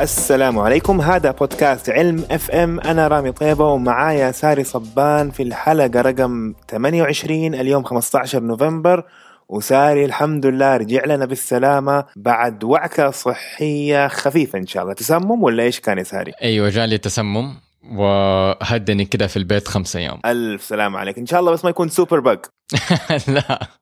[0.00, 1.00] السلام عليكم.
[1.00, 7.54] هذا بودكاست علم اف ام أنا رامي طيبة ومعايا ساري صبان في الحلقة رقم 28
[7.54, 9.04] اليوم 15 نوفمبر.
[9.48, 14.94] وساري الحمد لله رجع لنا بالسلامة بعد وعكة صحية خفيفة إن شاء الله.
[14.94, 17.54] تسمم ولا إيش كان يا ساري؟ أيوه جالي تسمم
[17.92, 21.18] وهدني كده في البيت خمسة أيام ألف سلام عليك.
[21.18, 22.46] إن شاء الله بس ما يكون super bug
[23.28, 23.79] لا.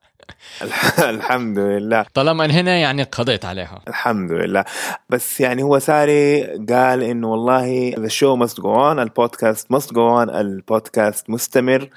[1.14, 2.04] الحمد لله.
[2.14, 3.80] طالما هنا يعني قضيت عليها.
[3.88, 4.64] الحمد لله.
[5.10, 9.96] بس يعني هو ساري قال إنه والله the show must go on البودكاست must go
[10.24, 11.88] on البودكاست مستمر.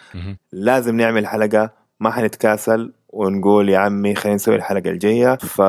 [0.51, 5.35] لازم نعمل حلقة ما حنتكاسل ونقول يا عمي خلينا نسوي الحلقة الجاية.
[5.35, 5.59] ف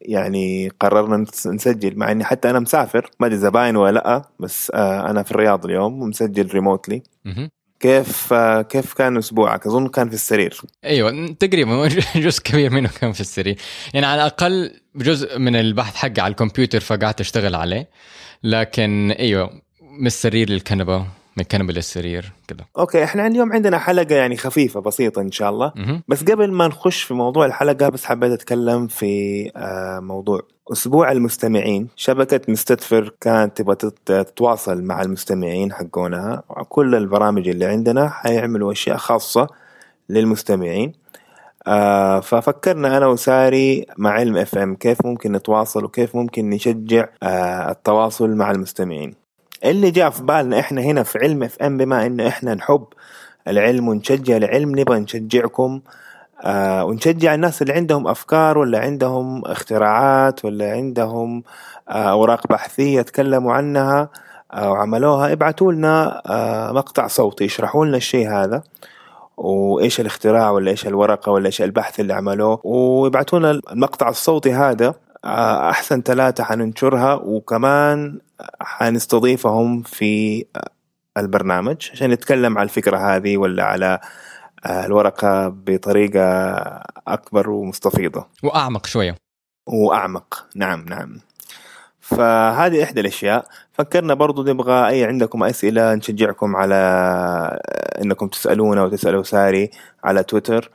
[0.00, 4.22] يعني قررنا نس- نسجل مع إني حتى أنا مسافر ما أدري إذا باين ولا لأ
[4.40, 7.02] بس آه، أنا في الرياض اليوم ومسجل ريموتلي.
[7.80, 8.34] كيف
[8.68, 10.60] كيف كان أسبوعك؟ أظن كان في السرير.
[10.84, 13.56] أيوه تقريبا جزء كبير منه كان في السرير.
[13.94, 17.88] يعني على الأقل جزء من البحث حقي على الكمبيوتر فقعدت أشتغل عليه.
[18.42, 19.50] لكن أيوه
[19.82, 21.06] من السرير للكنبة.
[21.40, 25.72] الكنبه للسرير كده أوكي إحنا اليوم عندنا حلقة يعني خفيفة بسيطة إن شاء الله.
[25.76, 26.02] مهم.
[26.08, 30.40] بس قبل ما نخش في موضوع الحلقة بس حبيت أتكلم في آه، موضوع
[30.72, 31.88] أسبوع المستمعين.
[31.96, 36.42] شبكة مستدفر كانت تبغى تت- تتواصل مع المستمعين حقونها.
[36.68, 39.46] كل البرامج اللي عندنا حيعملوا أشياء خاصة
[40.08, 40.92] للمستمعين.
[41.66, 47.70] آه ففكرنا أنا وساري مع علم إف إم كيف ممكن نتواصل وكيف ممكن نشجع آه
[47.70, 49.14] التواصل مع المستمعين.
[49.64, 52.84] اللي جاء في بالنا إحنا هنا في علم اف إم بما إنه إحنا نحب
[53.48, 55.80] العلم ونشجع العلم نبغى نشجعكم.
[56.44, 61.42] آه ونشجع الناس اللي عندهم أفكار ولا عندهم اختراعات ولا عندهم
[61.88, 64.08] آه أوراق بحثية تكلموا عنها
[64.52, 68.62] آه وعملوها ابعتوا لنا آه مقطع صوتي يشرحوا لنا الشيء هذا.
[69.36, 72.60] وإيش الاختراع ولا إيش الورقة ولا إيش البحث اللي عملوه.
[72.64, 74.94] ويبعتوا لنا المقطع الصوتي هذا.
[75.24, 78.18] أحسن ثلاثة حننشرها وكمان
[78.60, 80.44] حنستضيفهم في
[81.18, 84.00] البرنامج عشان نتكلم على الفكرة هذه ولا على
[84.66, 86.22] آه، الورقة بطريقة
[87.08, 88.26] أكبر ومستفيضة.
[88.42, 89.16] وأعمق شوية.
[89.66, 90.46] وأعمق.
[90.56, 91.20] نعم نعم.
[92.00, 93.46] فهذه إحدى الأشياء.
[93.72, 96.74] فكرنا برضو نبغى أي عندكم أسئلة نشجعكم على
[98.02, 99.70] إنكم تسألونا وتسألوا ساري
[100.04, 100.70] على تويتر.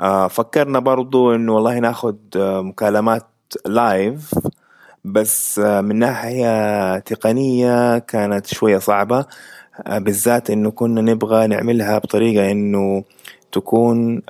[0.00, 3.26] آه، فكرنا برضو انه والله ناخذ آه، مكالمات
[3.66, 4.34] live
[5.04, 9.26] بس آه، من ناحية تقنية كانت شوية صعبة
[9.86, 13.04] آه، بالذات إنه كنا نبغى نعملها بطريقة إنه
[13.52, 14.22] تكون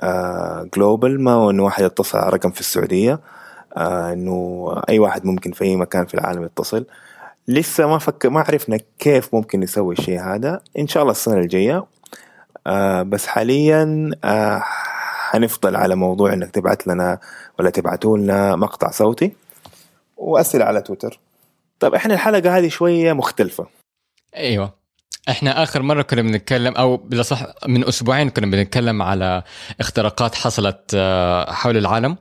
[0.75, 3.19] global ما هو إنه واحد يتصل على رقم في السعودية
[3.77, 6.85] آه، إنه أي واحد ممكن في أي مكان في العالم يتصل.
[7.47, 10.61] لسه ما فك ما عرفنا كيف ممكن نسوي الشيء هذا.
[10.79, 11.85] إن شاء الله السنة الجاية
[12.67, 14.63] آه، بس حاليا آه،
[15.29, 17.19] حنفضل على موضوع إنك تبعت لنا
[17.59, 19.31] ولا تبعتوا لنا مقطع صوتي
[20.17, 21.19] وأسئلة على تويتر.
[21.79, 23.67] طيب إحنا الحلقة هذه شوية مختلفة.
[24.35, 24.73] أيوه.
[25.29, 29.43] إحنا آخر مرة كنا بنتكلم أو بالاصح من أسبوعين كنا بنتكلم على
[29.79, 32.17] اختراقات حصلت آه، حول العالم.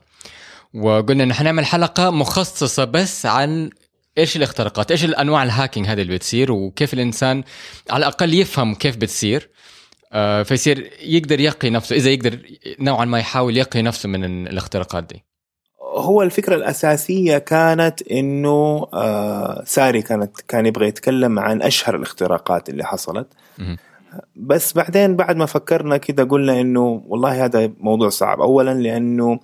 [0.74, 3.70] وقلنا إن حنعمل حلقة مخصصة بس عن
[4.18, 7.44] إيش الاختراقات إيش الأنواع الهاكينج هذه اللي بتصير وكيف الإنسان
[7.90, 9.50] على الأقل يفهم كيف بتصير.
[10.44, 12.38] فيصير يقدر يقي نفسه إذا يقدر
[12.80, 15.24] نوعا ما يحاول يقي نفسه من الاختراقات دي.
[15.82, 22.84] هو الفكرة الأساسية كانت إنه آه ساري كانت كان يبغى يتكلم عن أشهر الاختراقات اللي
[22.84, 23.26] حصلت.
[24.36, 28.40] بس بعدين بعد ما فكرنا كده قلنا إنه والله هذا موضوع صعب.
[28.40, 29.40] أولا لأنه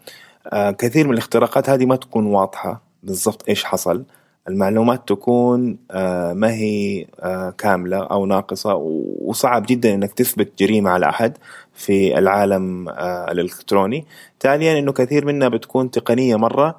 [0.52, 4.04] آه كثير من الاختراقات هذه ما تكون واضحة بالضبط إيش حصل.
[4.48, 8.74] المعلومات تكون آه ما هي آه كاملة أو ناقصة
[9.20, 11.38] وصعب جدا إنك تثبت جريمة على أحد
[11.74, 14.04] في العالم آه الإلكتروني.
[14.40, 16.76] ثانيا إنه كثير منها بتكون تقنية مرة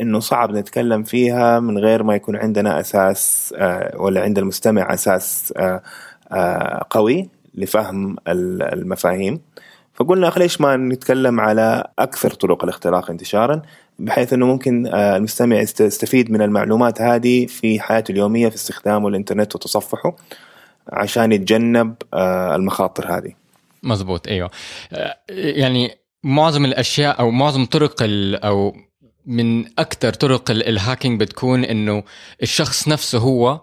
[0.00, 4.94] إنه صعب نتكلم فيها من غير ما يكون عندنا أساس آه، ولا عند المستمع
[6.32, 9.40] آه، قوي لفهم ال- المفاهيم.
[9.94, 13.62] فقلنا أخي ليش ما نتكلم على أكثر طرق الاختراق انتشارا
[13.98, 19.08] بحيث إنه ممكن آه، المستمع يست- يستفيد من المعلومات هذه في حياته اليومية في استخدامه
[19.08, 20.16] الإنترنت وتصفحه
[20.88, 23.32] عشان يتجنب آه، المخاطر هذه.
[23.82, 24.50] مزبوط أيوه.
[24.92, 25.90] آه، يعني
[26.24, 27.96] معظم الأشياء أو معظم طرق
[28.44, 28.74] أو
[29.26, 32.02] من أكثر طرق ال- الهاكينج بتكون إنه
[32.42, 33.60] الشخص نفسه هو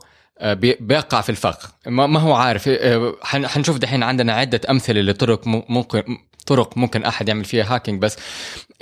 [0.80, 1.72] بيقع في الفخ.
[1.88, 6.04] ما هو عارف آه، حن- حنشوف دحين عندنا عدة أمثلة لطرق ممكن
[6.48, 8.18] طرق ممكن أحد يعمل فيها hacking بس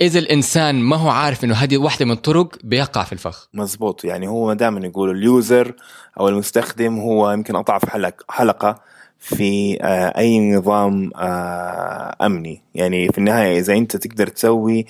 [0.00, 3.48] إذا الإنسان ما هو عارف إنه هذه واحدة من الطرق بيقع في الفخ.
[3.54, 4.04] مزبوط.
[4.04, 5.74] يعني هو دائما يقول ال user
[6.20, 8.80] أو المستخدم هو يمكن أضعف حلق حلقة
[9.18, 12.62] في آه، أي نظام آه، أمني.
[12.74, 14.86] يعني في النهاية إذا أنت تقدر تسوي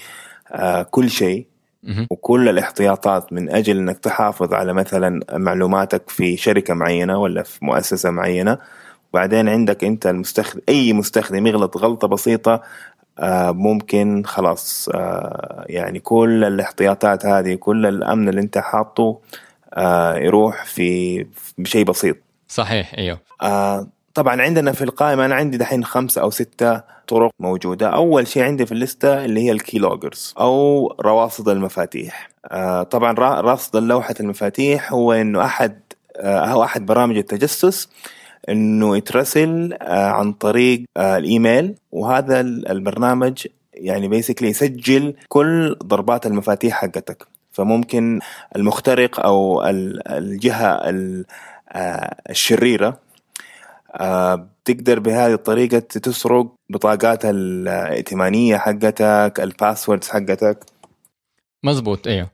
[0.52, 1.46] آه، كل شيء.
[2.10, 8.10] وكل الاحتياطات من أجل إنك تحافظ على مثلا معلوماتك في شركة معينة ولا في مؤسسة
[8.10, 8.58] معينة.
[9.12, 12.62] وبعدين عندك أنت المستخدم أي مستخدم يغلط غلطة بسيطة
[13.18, 19.20] آه، ممكن خلاص آه، يعني كل الاحتياطات هذه كل الأمن اللي أنت حاطه
[19.74, 21.26] آه، يروح في
[21.58, 22.16] بشيء بسيط.
[22.48, 23.20] صحيح أيوه.
[24.14, 27.88] طبعا عندنا في القائمة أنا عندي دحين خمسة أو ستة طرق موجودة.
[27.88, 32.30] أول شيء عندي في الليستة اللي هي ال key loggers أو رواصد المفاتيح.
[32.50, 35.80] آه طبعا را- رصد لوحة المفاتيح هو إنه أحد
[36.16, 37.88] آه هو أحد برامج التجسس
[38.48, 41.74] إنه يترسل آه عن طريق الإيميل.
[41.92, 47.26] وهذا ال- البرنامج يعني basically يسجل كل ضربات المفاتيح حقتك.
[47.52, 48.20] فممكن
[48.56, 51.24] المخترق أو ال- الجهة ال-
[52.30, 52.98] الشريرة
[53.96, 60.58] بتقدر بهذه الطريقة تسرق بطاقات الائتمانية حقتك ال passwords حقتك.
[61.64, 62.30] مزبوط أيوه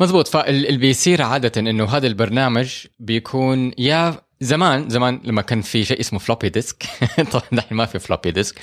[0.00, 0.28] مزبوط.
[0.28, 6.18] فاللي بيصير عادة إنه هذا البرنامج بيكون يا زمان زمان لما كان في شيء اسمه
[6.18, 6.82] floppy disk
[7.32, 8.54] طبعا الحين ما في floppy disk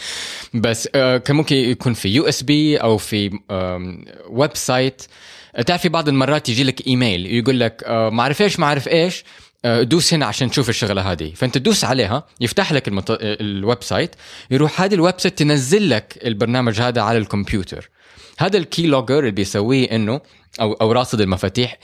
[0.54, 3.40] بس آه، كان ممكن يكون في USB أو في
[4.30, 5.02] website
[5.66, 8.88] تعرف في بعض المرات يجي لك ايميل يقول لك آه، ما أعرف إيش ما أعرف
[8.88, 9.22] إيش.
[9.22, 11.34] آه، دوس هنا عشان تشوف الشغلة هذه.
[11.36, 13.06] فأنت تدوس عليها يفتح لك المط...
[13.22, 14.16] ال website
[14.52, 17.90] يروح هذه ال website تنزل لك البرنامج هذا على الكمبيوتر.
[18.40, 20.22] هذا ال key logger اللي بيسويه إنه
[20.62, 21.78] أو أو راصد المفاتيح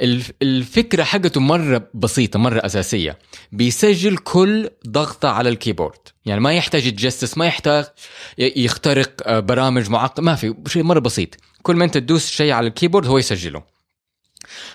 [0.00, 3.18] الف- الفكرة حقته مرة بسيطة مرة أساسية.
[3.52, 5.98] بيسجل كل ضغطة على ال keyboard.
[6.26, 7.84] يعني ما يحتاج يتجسس ما يحتاج
[8.38, 11.28] يخترق آه، برامج معقدة ما في شيء مرة بسيط.
[11.62, 13.62] كل ما أنت تدوس شيء على ال keyboard هو يسجله.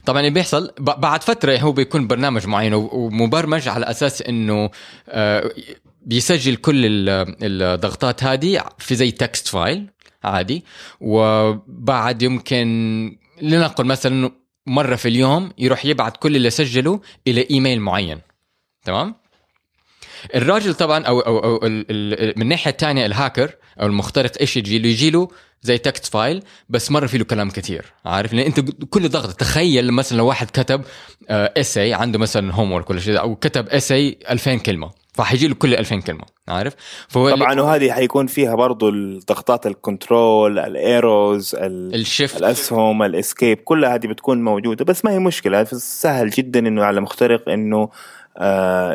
[0.05, 4.69] طبعا اللي بيحصل بعد فترة هو بيكون برنامج معين ومبرمج على أساس إنه
[5.09, 5.51] آه،
[6.01, 9.87] بيسجل كل ال- الضغطات هذه في زي text file
[10.23, 10.63] عادي.
[11.01, 14.31] وبعد يمكن لنقل مثلا
[14.67, 18.21] مرة في اليوم يروح يبعت كل اللي سجله إلى إيميل معين.
[18.83, 19.15] تمام؟
[20.35, 23.51] الراجل طبعا أو أو, أو ال- ال- من الناحيه الثانية الهاكر
[23.81, 25.27] أو المخترق إيش يجي له؟ يجي له
[25.61, 29.91] زي text file بس مره في له كلام كثير عارف لأن أنت كل ضغط تخيل
[29.91, 30.81] مثلا لو واحد كتب
[31.29, 35.99] essay عنده مثلا homework ولا شيء أو كتب essay 2000 كلمة فحيجي له كل 2000
[35.99, 36.73] كلمة عارف
[37.07, 43.03] فهو طبعا وهذه حيكون فيها برضو الضغطات ال control ال arrows ال- ال shift الأسهم
[43.03, 47.49] ال escape كلها هذه بتكون موجودة بس ما هي مشكلة سهل جدا إنه على مخترق
[47.49, 47.89] إنه آه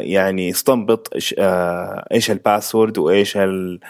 [0.00, 3.80] يعني يستنبط إيش- آه إيش ال password وإيش ال-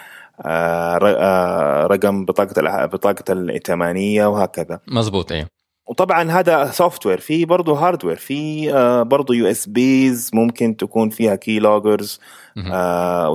[0.44, 5.46] آه آه رقم بطاقة بطاقة الائتمانية وهكذا مزبوط أيوه
[5.86, 12.20] وطبعا هذا software في برضه hardware في آه برضه USBs ممكن تكون فيها keyloggers.
[12.72, 13.28] آه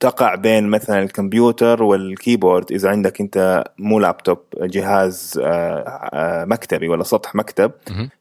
[0.00, 5.78] تقع بين مثلا الكمبيوتر وال keyboard إذا عندك أنت مو لابتوب جهاز آه
[6.12, 7.72] آه مكتبي ولا سطح مكتب.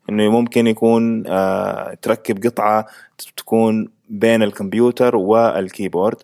[0.09, 2.85] إنه ممكن يكون آه تركب قطعة
[3.37, 6.17] تكون بين الكمبيوتر وال keyboard.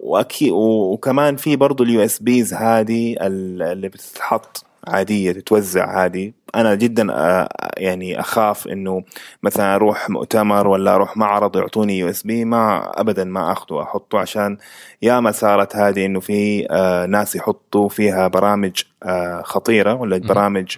[0.00, 4.64] واكيد وكمان في برضه ال USBs هذه ال- اللي بتتحط.
[4.86, 6.32] عادية تتوزع هذه.
[6.54, 9.04] أنا جدا آه يعني أخاف إنه
[9.42, 14.56] مثلا أروح مؤتمر ولا أروح معرض يعطوني USB ما ابدا ما أخذه أحطه عشان
[15.02, 20.76] ياما صارت هذه إنه في آه ناس يحطوا فيها برامج آه خطيرة ولا برامج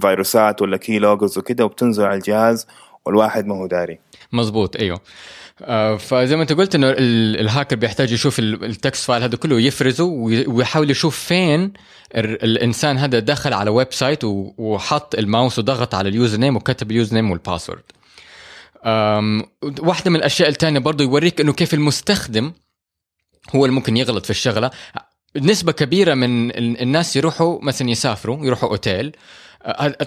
[0.00, 2.66] فيروسات ولا keyloggers وكده وبتنزل على الجهاز
[3.06, 3.98] والواحد ما هو داري.
[4.32, 5.00] مزبوط أيوه.
[5.98, 9.54] فزي ما انت قلت انه ال- الهاكر بيحتاج يشوف ال- ال text file هذا كله
[9.56, 11.72] ويفرزه وي- ويحاول يشوف فين
[12.14, 17.30] ال- الإنسان هذا دخل على website وحط الماوس وضغط على ال username وكتب ال username
[17.30, 17.82] وال password.
[19.80, 22.52] واحدة من الأشياء الثانية برضه يوريك إنه كيف المستخدم
[23.54, 24.70] هو اللي ممكن يغلط في الشغلة.
[25.36, 29.06] نسبة كبيرة من ال- الناس يروحوا مثلا يسافروا يروحوا أوتيل.
[29.06, 29.12] أه،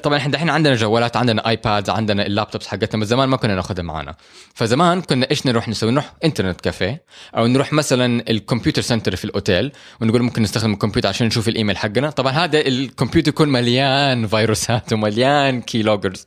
[0.04, 3.56] طبعا إحنا دحين عندنا جوالات عندنا iPad عندنا ال laptops حقتنا بس زمان ما كنا
[3.56, 4.16] ناخذها معنا
[4.56, 7.04] فزمان كنا إيش نروح نسوي؟ نروح internet café
[7.38, 11.78] أو نروح مثلا ال computer center في الأوتيل ونقول ممكن نستخدم الكمبيوتر عشان نشوف الإيميل
[11.78, 12.10] حقنا.
[12.10, 16.26] طبعا هذا الكمبيوتر يكون مليان فيروسات ومليان keyloggers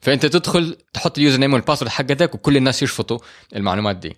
[0.00, 3.18] فأنت تدخل تحط ال username وال password حقتك وكل الناس يشفطوا
[3.56, 4.16] المعلومات دي.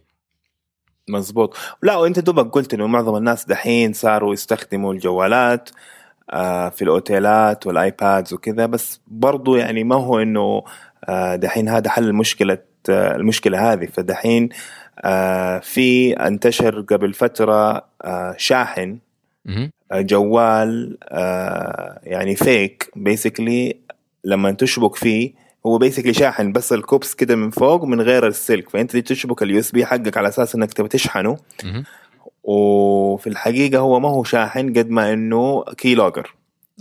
[1.08, 5.70] مزبوط لا وأنت دوبك قلت إنه معظم الناس دحين صاروا يستخدموا الجوالات.
[5.70, 5.95] آه،
[6.70, 10.62] في ال hotelات وال iPads وكذا بس برضو يعني ما هو إنه
[11.08, 12.58] آه، دحين هذا حل مشكله
[12.90, 14.48] آه، المشكلة هذه فدحين
[15.00, 18.98] آه، في انتشر قبل فترة آه، شاحن.
[19.92, 23.76] آه، جوال آه، يعني فيك basically
[24.24, 25.32] لما تشبك فيه
[25.66, 29.58] هو basically شاحن بس ال cubes كده من فوق من غير السلك فأنت تشبك ال
[29.58, 31.36] USB حقك على أساس إنك تبي تشحنه.
[32.46, 36.34] وفي الحقيقة هو ما هو شاحن قد ما إنه keylogger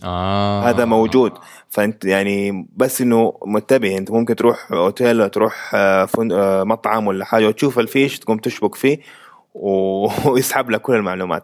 [0.03, 0.69] آه.
[0.69, 1.31] هذا موجود.
[1.69, 7.25] فأنت يعني بس إنه منتبه أنت ممكن تروح اوتيل ولا تروح آه، آه، مطعم ولا
[7.25, 9.00] حاجة وتشوف الفيش تقوم تشبك فيه
[10.25, 11.41] ويسحب لك كل المعلومات.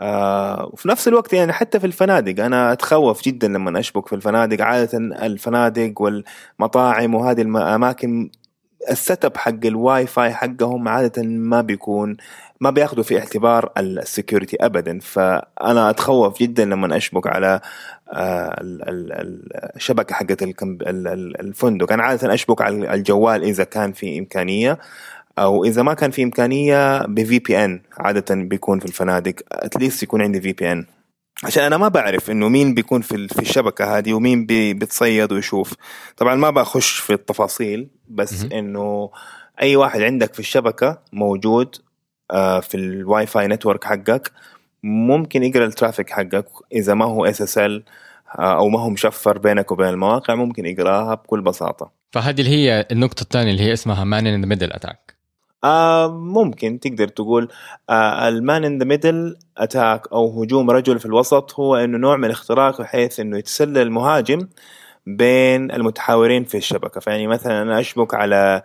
[0.00, 2.44] آه وفي نفس الوقت يعني حتى في الفنادق.
[2.44, 4.64] أنا أتخوف جدا لما أشبك في الفنادق.
[4.64, 8.30] عادة الفنادق والمطاعم وهذه الاماكن
[8.90, 12.16] ال setup حق الواي فاي حقهم عادة ما بيكون
[12.60, 14.98] ما بياخذوا في اعتبار ال security ابدا.
[15.00, 17.60] فأنا أتخوف جدا لما أشبك على
[18.12, 20.42] آه، ال- ال- ال- الشبكة حقت
[21.40, 21.92] الفندق.
[21.92, 24.78] أنا عادة أشبك على الجوال إذا كان في إمكانية
[25.38, 29.34] أو إذا ما كان في إمكانية ب VPN عادة بيكون في الفنادق.
[29.52, 30.86] at least يكون عندي VPN
[31.44, 35.74] عشان أنا ما بعرف إنه مين بيكون في في الشبكة هذه ومين بي- بيتصيد ويشوف.
[36.16, 38.44] طبعا ما بخش في التفاصيل بس.
[38.52, 39.10] إنه
[39.62, 41.76] أي واحد عندك في الشبكة موجود
[42.30, 44.32] آه، في ال Wi-Fi network حقك
[44.82, 47.84] ممكن يقرأ ال traffic حقك إذا ما هو SSL
[48.34, 51.90] أو ما هو مشفر بينك وبين المواقع ممكن يقراها بكل بساطة.
[52.12, 55.14] فهذه اللي هي النقطة الثانية اللي هي اسمها man in the middle attack
[55.64, 57.48] آه ممكن تقدر تقول
[57.90, 62.16] آه ال man in the middle attack أو هجوم رجل في الوسط هو إنه نوع
[62.16, 64.48] من الاختراق بحيث إنه يتسلل المهاجم
[65.06, 67.00] بين المتحاورين في الشبكة.
[67.00, 68.62] فيعني مثلا أنا أشبك على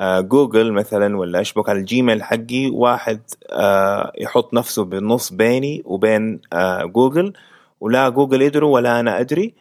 [0.00, 3.20] آه جوجل مثلا ولا أشبك على ال Gmail حقي واحد
[3.52, 7.32] آه يحط نفسه بالنص بيني وبين آه جوجل
[7.80, 9.54] ولا جوجل يدروا ولا أنا أدري.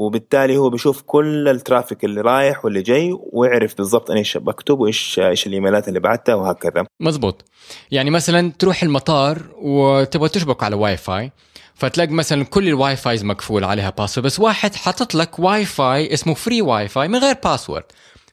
[0.00, 4.80] وبالتالي هو بيشوف كل ال traffic اللي رايح واللي جاي ويعرف بالضبط أنا إيش بكتب
[4.80, 6.84] وايش إيش ال emailات اللي بعتها وهكذا.
[7.00, 7.44] مزبوط.
[7.90, 11.32] يعني مثلا تروح المطار وتبغى تشبك على واي فاي
[11.74, 16.34] فتلاقي مثلا كل ال Wi-Fis مقفول عليها password بس واحد حاطط لك واي فاي اسمه
[16.34, 17.84] free Wi-Fi من غير password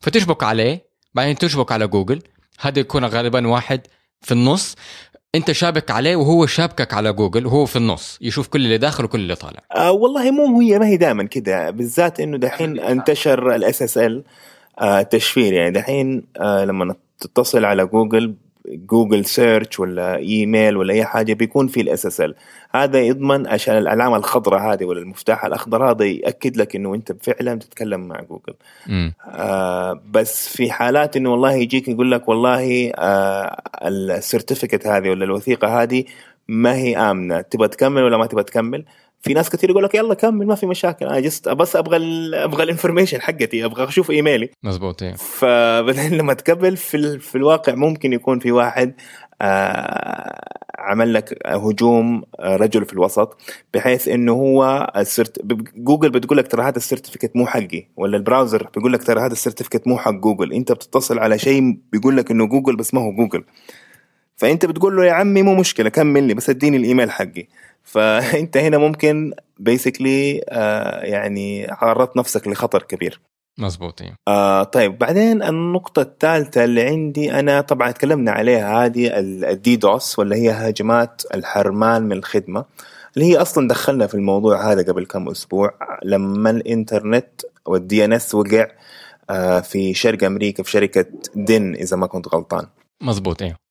[0.01, 2.21] فتشبك عليه بعدين تشبك على جوجل.
[2.59, 3.81] هذا يكون غالبا واحد
[4.21, 4.75] في النص.
[5.35, 9.19] انت شابك عليه وهو شابكك على جوجل وهو في النص يشوف كل اللي داخل وكل
[9.19, 9.59] اللي طالع.
[9.75, 14.23] آه والله مو هي ما هي دائما كده بالذات إنه دحين انتشر ال SSL
[15.09, 18.35] تشفير يعني دحين آه لما تتصل على Google
[18.69, 22.35] Google Search ولا ايميل ولا أي حاجة بيكون في ال SSL
[22.75, 27.59] هذا يضمن عشان العلامه الخضراء هذه ولا المفتاح الأخضر هذا يأكد لك إنه أنت فعلا
[27.59, 28.53] تتكلم مع جوجل
[29.27, 35.25] آه بس في حالات إنه والله يجيك يقول لك والله آه ال certificate هذه ولا
[35.25, 36.03] الوثيقة هذه
[36.47, 37.41] ما هي آمنة.
[37.41, 38.85] تبغى تكمل ولا ما تبغى تكمل؟
[39.21, 41.05] في ناس كثير يقول لك يلا كمل ما في مشاكل.
[41.05, 44.49] أنا just بس أبغى ال أبغى ال information حقتي أبغى أشوف إيميلي.
[44.63, 45.13] مزبوط إيه.
[45.13, 48.93] فبعدين لما تقبل في ال- في الواقع ممكن يكون في واحد
[49.41, 50.47] آه
[50.79, 53.37] عمل لك هجوم آه، رجل في الوسط
[53.73, 55.45] بحيث إنه هو ال cert...
[55.75, 59.19] جوجل بتقول لك ترى هذا ال certificate مو حقي ولا ال browser بيقول لك ترى
[59.19, 60.53] هذا ال certificate مو حق جوجل.
[60.53, 63.43] أنت بتتصل على شيء بيقول لك إنه جوجل بس ما هو جوجل.
[64.37, 67.47] فأنت بتقول له يا عمي مو مشكلة كمل لي بس اديني الإيميل حقي.
[67.83, 73.21] فانت هنا ممكن basically آه يعني عرضت نفسك لخطر كبير.
[73.59, 74.15] مزبوط إيه.
[74.27, 80.35] آه طيب بعدين النقطة الثالثة اللي عندي أنا طبعا تكلمنا عليها هذه ال DDoS ولا
[80.35, 82.65] هي هجمات الحرمان من الخدمة
[83.15, 88.67] اللي هي أصلا دخلنا في الموضوع هذا قبل كم أسبوع لما الإنترنت وال DNS وقع
[89.29, 92.67] آه في شرق أمريكا في شركة دين إذا ما كنت غلطان.
[93.01, 93.66] مزبوط إيه.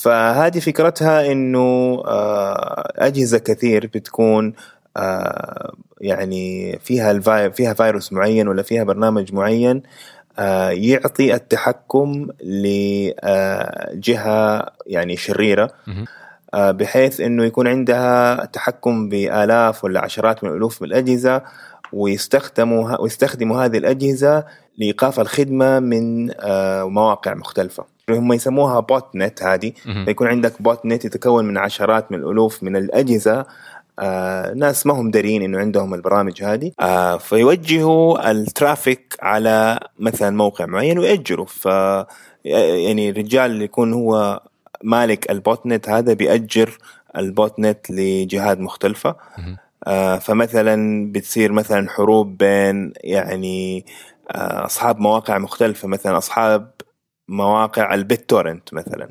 [0.00, 4.52] فهذه فكرتها إنه آه، أجهزة كثير بتكون
[4.96, 9.82] آه، يعني فيها الفاي فيها فيروس معين ولا فيها برنامج معين
[10.38, 13.16] آه، يعطي التحكم لجهه
[14.86, 15.70] يعني شريرة
[16.54, 21.42] بحيث إنه يكون عندها تحكم بآلاف ولا عشرات من الألوف من الأجهزة
[21.92, 24.44] ويستخدموا ويستخدموا هذه الأجهزة
[24.78, 26.30] لإيقاف الخدمة من
[26.92, 27.93] مواقع مختلفة.
[28.10, 29.72] هم يسموها botnet هذه.
[30.04, 33.46] فيكون عندك botnet يتكون من عشرات من الألوف من الأجهزة.
[33.98, 36.72] آه ناس ما هم دارين إنه عندهم البرامج هذه.
[36.80, 41.46] آه فيوجهوا ال traffic على مثلا موقع معين ويأجروا.
[41.46, 41.66] ف
[42.44, 44.40] يعني الرجال اللي يكون هو
[44.82, 46.78] مالك ال botnet هذا بيأجر
[47.16, 49.16] ال botnet لجهات مختلفة.
[49.86, 53.86] آه فمثلا بتصير مثلا حروب بين يعني
[54.30, 55.88] آه أصحاب مواقع مختلفة.
[55.88, 56.70] مثلا أصحاب
[57.28, 59.10] مواقع ال BitTorrent مثلا.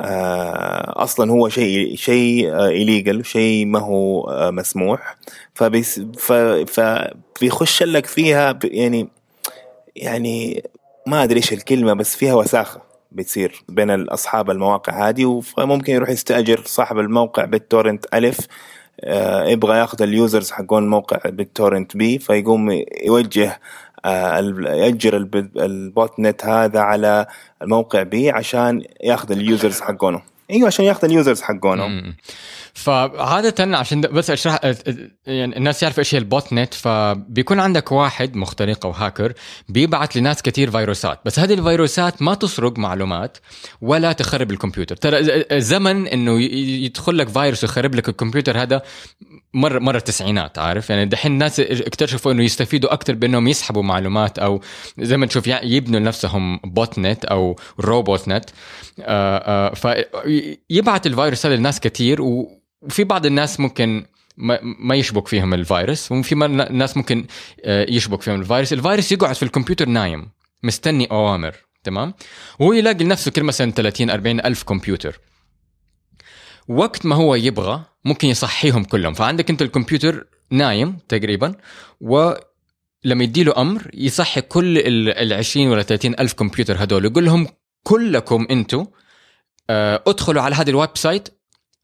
[0.00, 5.16] آه، أصلا هو شيء شيء illegal شيء ما هو آه، مسموح.
[5.54, 6.00] فبيس
[6.66, 9.08] فبيخش لك فيها يعني
[9.96, 10.64] يعني
[11.06, 12.80] ما أدري إيش الكلمة بس فيها وساخة
[13.12, 15.40] بتصير بين اصحاب المواقع هذه.
[15.40, 18.38] فممكن يروح يستأجر صاحب الموقع بال torrent ألف
[19.00, 23.60] آه، يبغى ياخذ ال users حقون موقع بال torrent B فيقوم يوجه
[24.04, 24.38] آه،
[25.14, 27.26] الب- ال botnet هذا على
[27.62, 30.22] الموقع B عشان ياخذ ال users حقونه.
[30.50, 32.16] إيوه عشان ياخذ ال users حقونهم مم.
[32.74, 34.60] فعادة عشان بس أشرح
[35.26, 39.32] يعني الناس يعرفوا إيش هي ال botnet فبيكون عندك واحد مخترق أو هاكر
[39.68, 41.20] بيبعت لناس كتير فيروسات.
[41.24, 43.38] بس هذه الفيروسات ما تسرق معلومات
[43.80, 44.96] ولا تخرب الكمبيوتر.
[44.96, 48.82] ترى زمن إنه يدخل لك فيروس ويخرب لك الكمبيوتر هذا
[49.54, 54.60] مرة مرة التسعينات عارف؟ يعني دحين الناس اكتشفوا إنه يستفيدوا أكثر بإنهم يسحبوا معلومات أو
[54.98, 58.50] زي ما تشوف يبنوا لنفسهم botnet أو robot net.
[60.70, 64.06] فيبعت الفيروس هذا لناس كثير وفي بعض الناس ممكن
[64.78, 66.34] ما يشبك فيهم الفيروس وفي
[66.70, 67.26] ناس ممكن
[67.64, 68.72] آه، يشبك فيهم الفيروس.
[68.72, 70.28] الفيروس يقعد في الكمبيوتر نايم
[70.62, 71.54] مستني أوامر
[71.84, 72.14] تمام؟
[72.58, 75.20] وهو يلاقي لنفسه كل مثلا 30 40 ألف كمبيوتر.
[76.68, 79.14] وقت ما هو يبغى ممكن يصحيهم كلهم.
[79.14, 81.54] فعندك أنت الكمبيوتر نايم تقريبا
[82.00, 87.46] ولما يدي له أمر يصحي كل ال 20 ولا 30 ألف كمبيوتر هدول يقول لهم
[87.82, 88.86] كلكم أنتم
[89.70, 91.28] ادخلوا على هذا ال website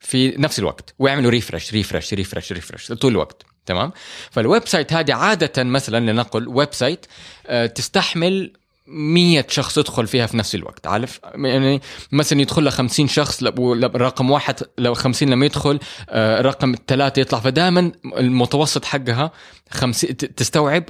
[0.01, 3.93] في نفس الوقت ويعملوا refresh refresh refresh refresh طول الوقت تمام؟
[4.31, 7.07] فال website هذه عادة مثلا لنقل website
[7.47, 8.53] آه، تستحمل
[8.87, 11.81] مية شخص يدخل فيها في نفس الوقت عارف؟ يعني
[12.13, 15.79] مثلا يدخل له 50 شخص رقم واحد لو 50 لما يدخل
[16.11, 19.31] آه، رقم ثلاثة يطلع فدائما المتوسط حقها
[19.71, 20.85] 50 تستوعب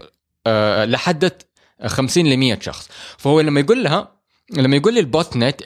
[0.46, 1.32] آه، لحد
[1.86, 2.88] 50 ل 100 شخص.
[3.18, 4.13] فهو لما يقول لها
[4.52, 5.62] لما يقول لي ال botnet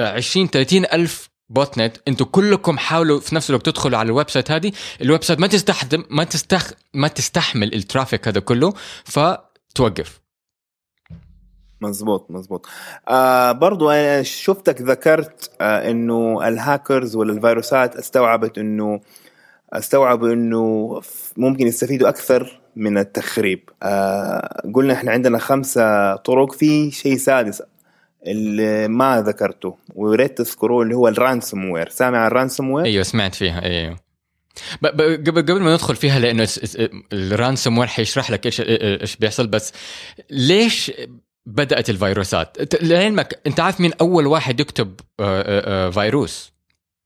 [0.00, 4.72] 20 30 ألف botnet أنتم كلكم حاولوا في نفس الوقت تدخلوا على ال website هذه.
[5.02, 8.72] ال website ما تستخدم ما تستخ ما تستحمل ال traffic هذا كله
[9.04, 10.20] فتوقف.
[11.80, 12.66] مزبوط مزبوط.
[13.08, 19.00] آه برضو أنا شفتك ذكرت آه إنه الهاكرز ولا الفيروسات استوعبت انه
[19.72, 21.00] استوعبوا إنه
[21.36, 23.70] ممكن يستفيدوا أكثر من التخريب.
[23.82, 27.62] آه قلنا إحنا عندنا خمسة طرق في شيء سادس
[28.26, 29.76] اللي ما ذكرته.
[29.94, 33.64] وياريت تذكروه اللي هو ال ransomware سامع عن ال ransomware؟ أيوه سمعت فيها.
[33.64, 33.96] أيوه.
[34.84, 36.48] قبل قبل ما ندخل فيها لأنه
[37.12, 39.46] ال ransomware حيشرح لك إيش إيش بيحصل.
[39.46, 39.72] بس
[40.30, 40.92] ليش
[41.46, 46.52] بدأت الفيروسات؟ لعلمك أنت عارف مين أول واحد يكتب آه، آه، آه، فيروس؟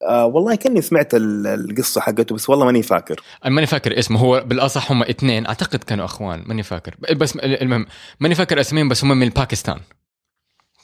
[0.08, 3.22] آه والله كأني سمعت القصة حقته بس والله ماني فاكر.
[3.44, 4.20] ماني فاكر اسمه.
[4.20, 5.46] هو بالأصح هم اثنين.
[5.46, 6.42] أعتقد كانوا أخوان.
[6.46, 6.96] ماني فاكر.
[7.16, 7.86] بس المهم
[8.20, 9.80] ماني فاكر اسمين بس هم من باكستان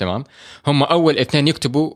[0.02, 0.24] تمام؟
[0.66, 1.94] هم أول اثنين يكتبوا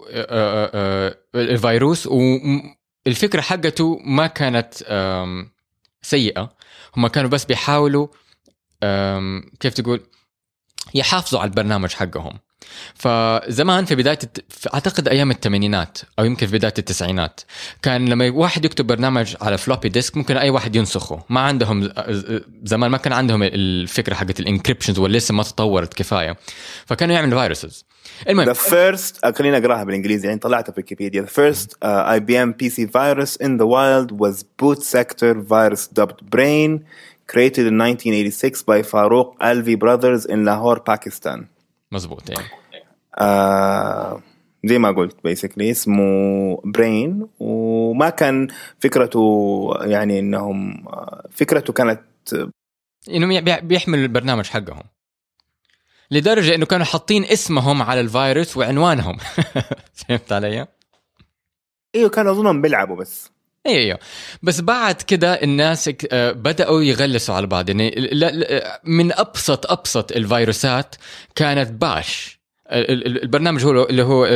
[1.35, 4.75] الفيروس والفكرة حقته ما كانت
[6.03, 6.57] سيئة.
[6.97, 8.07] هم كانوا بس بيحاولوا
[9.61, 10.01] كيف تقول؟
[10.95, 12.39] يحافظوا على البرنامج حقهم.
[12.95, 17.41] فزمان في بداية في أعتقد أيام الثمانينات أو يمكن في بداية التسعينات
[17.83, 21.25] كان لما واحد يكتب برنامج على floppy disk ممكن أي واحد ينسخه.
[21.29, 21.93] ما عندهم
[22.63, 26.37] زمان ما كان عندهم الفكرة حقت ال encryptions ولا لسه ما تطورت كفاية.
[26.87, 27.85] فكانوا يعملوا viruses
[28.29, 28.53] المهم.
[28.53, 31.23] The first خليني أقراها بالإنجليزي يعني طلعتها في ويكيبيديا.
[31.23, 36.85] The first uh, IBM PC virus in the wild was boot sector virus dubbed brain
[37.27, 41.47] created in 1986 by Farouk Alvi brothers in Lahore Pakistan.
[41.93, 42.47] مظبوط يعني.
[43.19, 44.23] آه
[44.65, 50.85] زي ما قلت basically اسمه Brain وما كان فكرته يعني إنهم
[51.31, 52.01] فكرته كانت
[53.11, 54.83] إنهم بيحملوا البرنامج حقهم.
[56.11, 59.17] لدرجة إنه كانوا حاطين اسمهم على الفيروس وعنوانهم.
[59.95, 60.67] فهمت علي؟
[61.95, 63.31] إيوه كانوا أظنهم بيلعبوا بس.
[63.67, 63.99] أيوه أيوه
[64.43, 67.69] بس بعد كده الناس آه، بدأوا يغلسوا على بعض.
[67.69, 68.11] يعني
[68.85, 70.95] من أبسط أبسط الفيروسات
[71.35, 72.41] كانت باش.
[72.71, 74.27] البرنامج هو اللي هو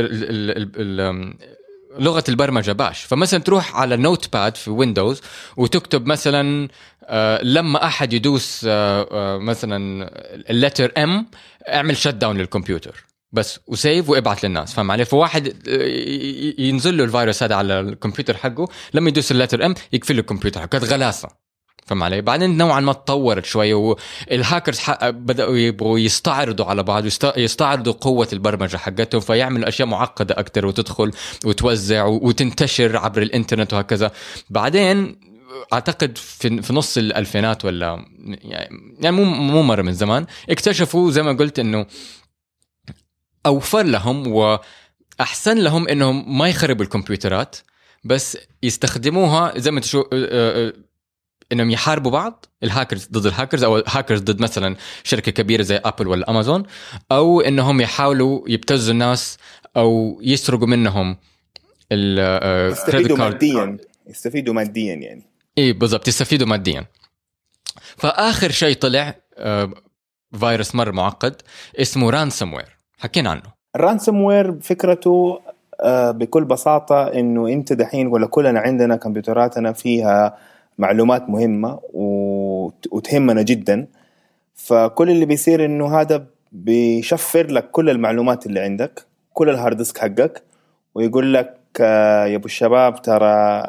[1.98, 3.05] لغة البرمجة Bash.
[3.05, 5.20] فمثلا تروح على Notepad في Windows
[5.57, 6.68] وتكتب مثلا
[7.05, 10.11] آه، لما أحد يدوس آه، مثلا
[10.51, 11.27] ال letter M
[11.68, 13.05] اعمل shutdown للكمبيوتر.
[13.33, 15.68] بس و save وابعت للناس فاهم علي؟ فواحد
[16.59, 20.61] ينزل له الفيروس هذا على الكمبيوتر حقه لما يدوس ال letter M يقفل له الكمبيوتر
[20.61, 20.66] حقه.
[20.66, 21.29] كانت غلاسه
[21.90, 27.05] فاهم علي؟ بعدين نوعا ما تطورت شوية والهاكرز بدأوا يبغوا يستعرضوا على بعض
[27.37, 31.11] يستعرضوا قوة البرمجة حقتهم فيعملوا أشياء معقدة أكثر وتدخل
[31.44, 34.11] وتوزع وتنتشر عبر الإنترنت وهكذا
[34.50, 35.16] بعدين
[35.72, 38.07] أعتقد في في نص الألفينات ولا
[39.00, 41.87] يعني مو مو مرة من زمان اكتشفوا زي ما قلت إنه
[43.46, 47.57] أوفر لهم وأحسن لهم إنهم ما يخربوا الكمبيوترات
[48.05, 50.07] بس يستخدموها زي ما تشوف
[51.53, 56.31] إنهم يحاربوا بعض الهاكرز ضد الهاكرز أو الهاكرز ضد مثلا شركة كبيرة زي Apple ولا
[56.31, 56.63] امازون
[57.13, 59.39] أو إنهم يحاولوا يبتزوا الناس
[59.77, 61.17] أو يسرقوا منهم
[61.93, 65.23] يستفيدوا ماديا يستفيدوا ماديا يعني.
[65.59, 66.87] اي بالضبط يستفيدوا ماديا.
[67.97, 69.15] فآخر شيء طلع
[70.41, 71.43] فيروس مرة معقد
[71.81, 73.43] اسمه ransomware حكينا عنه.
[73.77, 75.41] ال ransomware فكرته
[75.83, 80.39] آه، بكل بساطة إنه أنت دحين ولا كلنا عندنا كمبيوتراتنا فيها
[80.81, 81.81] معلومات مهمة
[82.90, 83.87] وتهمنا جدا.
[84.55, 89.99] فكل اللي بيصير إنه هذا بيشفر لك كل المعلومات اللي عندك كل ال hard disk
[89.99, 90.43] حقك
[90.95, 93.62] ويقول لك آه، يا أبو الشباب ترى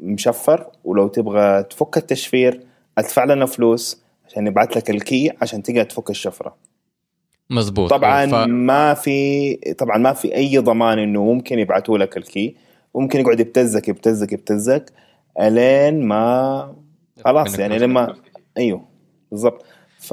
[0.00, 2.60] مشفر ولو تبغى تفك التشفير
[2.98, 6.56] أدفع لنا فلوس عشان نبعث لك ال key عشان تقدر تفك الشفرة.
[7.50, 7.90] مزبوط.
[7.90, 8.34] طبعا ف...
[8.48, 12.56] ما في طبعا ما في أي ضمان إنه ممكن يبعثوا لك ال key.
[12.94, 14.92] ممكن يقعد يبتزك يبتزك يبتزك.
[15.40, 16.74] الين ما
[17.24, 18.14] خلاص يعني لما
[18.58, 18.84] أيوه
[19.30, 19.64] بالضبط.
[19.98, 20.12] ف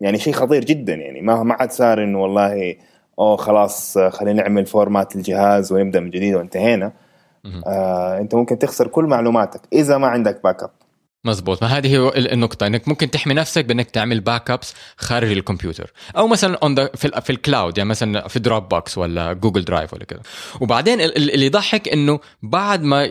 [0.00, 2.76] يعني شيء خطير جدا يعني ما ما عاد صار إنه والله
[3.18, 6.92] أوه خلاص خلينا نعمل format الجهاز ونبدأ من جديد وانتهينا.
[7.66, 10.70] آه أنت ممكن تخسر كل معلوماتك إذا ما عندك باك اب
[11.24, 11.62] مزبوط.
[11.62, 15.92] ما هذه هي النقطة إنك ممكن تحمي نفسك بإنك تعمل backups خارج الكمبيوتر.
[16.16, 20.04] أو مثلا on في, في ال cloud يعني مثلا في Dropbox ولا Google Drive ولا
[20.04, 20.20] كذا.
[20.60, 23.08] وبعدين اللي يضحك إنه بعد ما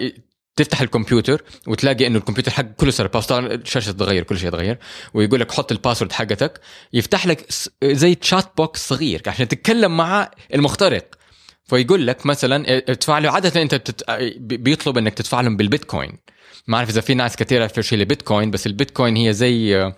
[0.58, 4.78] تفتح الكمبيوتر وتلاقي إنه الكمبيوتر حقك كله صار باظ الشاشه تتغير كل شيء يتغير.
[5.14, 6.60] ويقول لك حط ال password حقتك.
[6.94, 7.46] يفتح لك
[7.84, 11.06] زي chat box صغير عشان تتكلم مع المخترق.
[11.66, 13.32] فيقول لك مثلا ادفع له.
[13.32, 14.12] عادة أنت بتت...
[14.40, 16.18] بيطلب إنك تدفع لهم بالبيتكوين.
[16.68, 19.94] ما أعرف إذا في ناس كثير في شيء البيتكوين بس البيتكوين هي زي آه،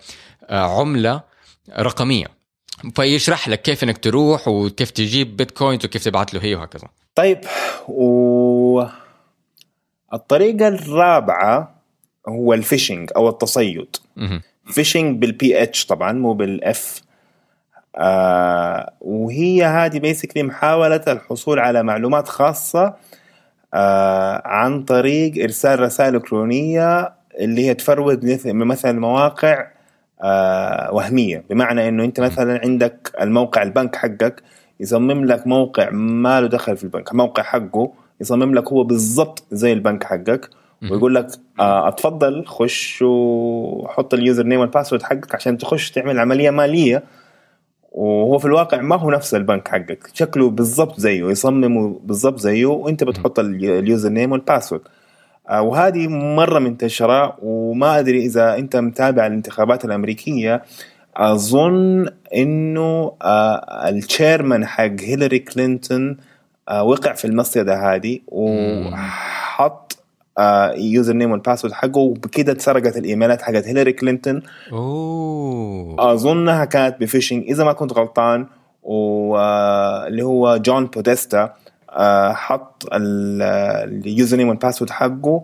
[0.50, 1.22] عملة
[1.78, 2.26] رقمية.
[2.94, 6.88] فيشرح لك كيف إنك تروح وكيف تجيب بيتكوينز وكيف تبعت له هي وهكذا.
[7.14, 7.40] طيب
[7.88, 8.82] و
[10.12, 11.74] الطريقة الرابعة
[12.28, 13.96] هو ال phishing أو التصيد.
[14.66, 17.02] phishing بال PH طبعا مو بال F
[17.96, 22.94] آه وهي هذه basically محاولة الحصول على معلومات خاصة
[23.74, 29.66] آه عن طريق إرسال رسائل إلكترونية اللي هي ت fraud مثلا مواقع
[30.22, 31.44] آه وهمية.
[31.50, 34.42] بمعنى إنه أنت مثلا عندك الموقع البنك حقك
[34.80, 39.72] يصمم لك موقع ما له دخل في البنك الموقع حقه يصمم لك هو بالضبط زي
[39.72, 40.50] البنك حقك
[40.82, 41.26] ويقول لك
[41.60, 47.02] آه اتفضل خش وحط ال username وال password حقك عشان تخش تعمل عملية مالية.
[47.92, 53.04] وهو في الواقع ما هو نفس البنك حقك شكله بالضبط زيه يصممه بالضبط زيه وانت
[53.04, 54.80] بتحط ال username وال password
[55.48, 60.62] آه وهذه مرة منتشره وما أدري إذا أنت متابع الانتخابات الأمريكية
[61.16, 66.16] أظن إنه آه ال chairman حق هيلاري كلينتون
[66.70, 69.98] وقع في المصيدة هذه وحط
[70.74, 74.42] username وال password حقه وبكده اتسرقت الإيميلات حقت هيلاري كلينتون.
[74.72, 76.12] أوه.
[76.12, 78.46] أظنها كانت ب phishing إذا ما كنت غلطان
[78.82, 81.54] واللي هو جون بوديستا
[81.90, 85.42] آه، حط ال username وال password حقه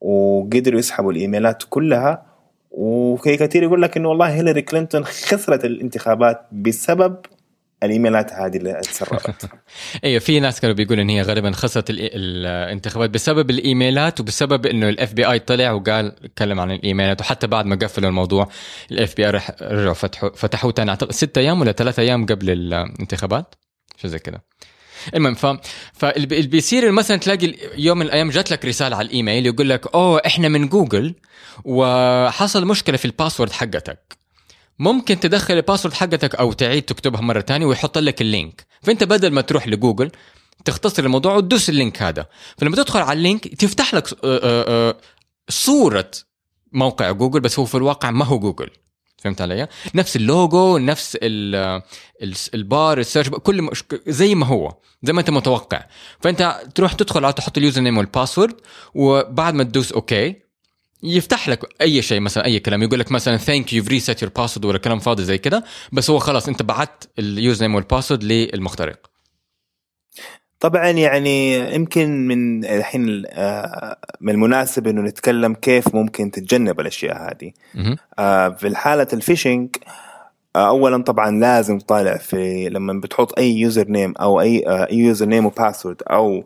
[0.00, 2.22] وقدروا يسحبوا الإيميلات كلها.
[2.70, 7.16] وفي كثير يقول لك إنه والله هيلاري كلينتون خسرت الانتخابات بسبب
[7.82, 9.50] الإيميلات هذه اللي تسربت.
[10.04, 15.12] أيوه في ناس كانوا بيقولوا إن هي غالبا خسرت الانتخابات بسبب الإيميلات وبسبب إنه ال
[15.12, 18.48] FBI طلع وقال اتكلم عن الإيميلات وحتى بعد ما قفلوا الموضوع
[18.90, 23.54] ال FBI رجعوا فتحوا فتحوه ثاني أعتقد ست أيام ولا ثلاث أيام قبل الانتخابات؟
[23.96, 24.40] شو زي كذا
[25.14, 25.46] المهم ف...
[25.92, 30.22] فاللي بيصير مثلا تلاقي يوم من الأيام جات لك رسالة على الإيميل يقول لك أوه
[30.26, 31.14] إحنا من جوجل
[31.64, 34.17] وحصل مشكلة في ال password حقتك.
[34.78, 38.66] ممكن تدخل ال password حقتك أو تعيد تكتبها مرة ثانية ويحط لك ال link.
[38.82, 40.10] فأنت بدل ما تروح لجوجل
[40.64, 42.26] تختصر الموضوع وتدوس ال link هذا.
[42.58, 44.96] فلما تدخل على ال link تفتح لك آه، آه، آه،
[45.48, 46.10] صورة
[46.72, 48.70] موقع جوجل بس هو في الواقع ما هو جوجل.
[49.18, 51.18] فهمت علي؟ نفس اللوجو نفس
[52.54, 53.70] ال bar ال search كل
[54.06, 55.84] زي ما هو زي ما أنت متوقع.
[56.20, 58.54] فأنت تروح تدخل على تحط ال username وال password
[58.94, 60.47] وبعد ما تدوس OK
[61.02, 62.82] يفتح لك أي شيء مثلا أي كلام.
[62.82, 66.18] يقول لك مثلا thank you reset your password ولا كلام فاضي زي كده بس هو
[66.18, 69.10] خلاص أنت بعت ال username وال password للمخترق.
[70.60, 77.52] طبعا يعني يمكن من الحين آه، من المناسب إنه نتكلم كيف ممكن تتجنب الأشياء هذه.
[78.18, 79.76] آه، في حاله ال phishing
[80.56, 86.02] آه، اولا طبعا لازم تطالع في لما بتحط أي username أو أي username و password
[86.10, 86.44] أو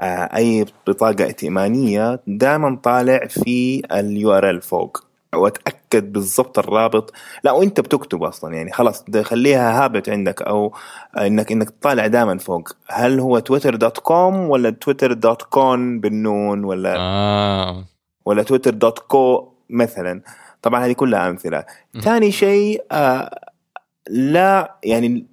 [0.00, 5.06] أي بطاقة ائتمانية دائما طالع في ال URL فوق.
[5.34, 7.12] وأتأكد بالضبط الرابط.
[7.44, 8.54] لا وإنت بتكتب أصلا.
[8.54, 10.74] يعني خلاص خليها هابت عندك أو
[11.18, 12.68] انك إنك تطالع دائما فوق.
[12.88, 17.84] هل هو تويتر dot com ولا تويتر dot con بالنون ولا آه.
[18.24, 20.22] ولا تويتر dot co مثلا؟
[20.62, 21.64] طبعا هذه كلها أمثلة.
[22.00, 23.40] ثاني شيء آه
[24.10, 25.26] لا يعني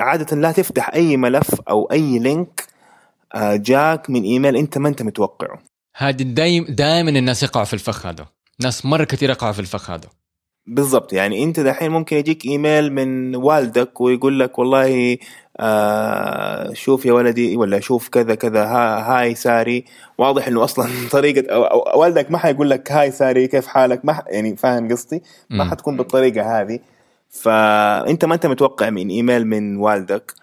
[0.00, 2.73] عادة لا تفتح أي ملف أو أي link آه،
[3.36, 5.62] جاك من إيميل أنت ما أنت متوقعه.
[5.96, 8.26] هذه دايم دائما الناس يقعوا في الفخ هذا.
[8.60, 10.08] ناس مرة كثير يقعوا في الفخ هذا.
[10.66, 15.18] بالضبط يعني أنت دحين ممكن يجيك إيميل من والدك ويقول لك والله
[15.60, 19.84] آه شوف يا ولدي ولا شوف كذا كذا ها Hi ساري.
[20.18, 24.22] واضح إنه أصلا طريقة أو أو والدك ما حيقول لك Hi ساري كيف حالك؟ ما
[24.26, 26.78] يعني فاهم قصدي؟ ما حتكون بالطريقة هذه.
[27.30, 30.34] فأنت ما أنت متوقع من إيميل من والدك.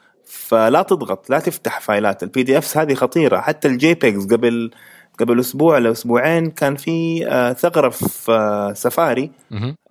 [0.52, 2.24] فلا تضغط لا تفتح فايلات.
[2.24, 3.40] ال PDFs هذه خطيرة.
[3.40, 4.72] حتى ال JPEGs قبل
[5.20, 9.32] قبل أسبوع ولا أسبوعين كان في آه، ثغرة في آه، سفاري.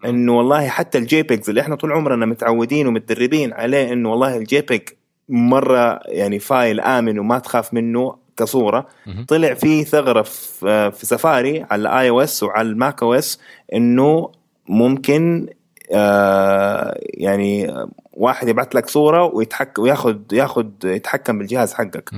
[0.04, 4.60] إنه والله حتى ال JPEGs اللي إحنا طول عمرنا متعودين ومتدربين عليه إنه والله ال
[4.60, 4.82] JPEG
[5.28, 8.86] مرة يعني file آمن وما تخاف منه كصورة.
[9.28, 13.40] طلع في ثغرة في, آه، في سفاري على ال iOS وعلى ال macOS
[13.74, 14.30] إنه
[14.68, 15.46] ممكن
[15.92, 17.74] آه يعني
[18.12, 22.10] واحد يبعث لك صورة ويتحكم وياخذ ياخذ يتحكم بالجهاز حقك.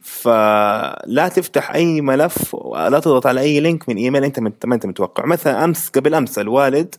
[0.00, 5.26] فلا تفتح أي ملف ولا تضغط على أي link من إيميل أنت ما أنت متوقع.
[5.26, 6.94] مثلا أمس قبل أمس الوالد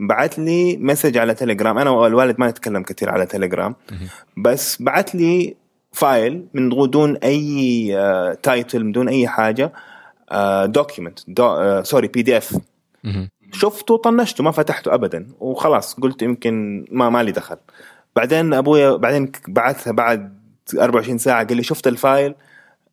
[0.00, 1.78] بعت لي message على تليجرام.
[1.78, 3.74] أنا والوالد ما نتكلم كثير على تليجرام.
[4.36, 5.56] بس بعت لي
[5.92, 9.72] file من دون أي title من دون أي حاجة
[10.64, 11.18] document
[11.86, 12.56] sorry PDF
[13.52, 17.56] شفته طنشته ما فتحته ابدا وخلاص قلت يمكن ما مالي دخل.
[18.16, 20.40] بعدين ابويا بعدين بعثها بعد
[20.78, 22.34] 24 ساعة قال لي شفت ال file؟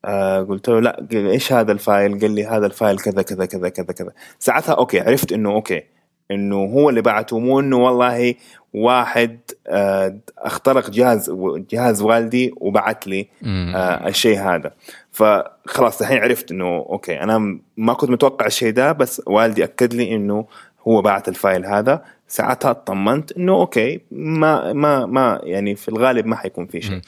[0.05, 3.45] آه قلت له لا إيش هذا ال file؟ قال لي هذا ال file كذا كذا
[3.45, 4.11] كذا كذا كذا.
[4.39, 5.83] ساعتها okay عرفت إنه okay.
[6.31, 8.35] إنه هو اللي بعته مو إنه والله
[8.73, 11.31] واحد آه اخترق جهاز
[11.69, 13.27] جهاز والدي وبعت لي
[13.75, 14.71] آه الشيء هذا.
[15.11, 20.15] فخلاص الحين عرفت إنه okay أنا ما كنت متوقع الشيء ده بس والدي أكد لي
[20.15, 20.45] إنه
[20.87, 22.03] هو بعت ال file هذا.
[22.27, 27.01] ساعتها اطمنت إنه okay ما ما ما يعني في الغالب ما حيكون في شيء.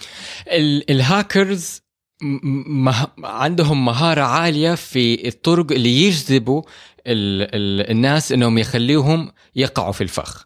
[0.89, 1.82] الهاكرز
[2.21, 3.08] مه...
[3.23, 6.62] عندهم مهارة عالية في الطرق اللي يجذبوا
[7.08, 7.41] ال...
[7.55, 7.91] ال...
[7.91, 10.45] الناس إنهم يخليهم يقعوا في الفخ.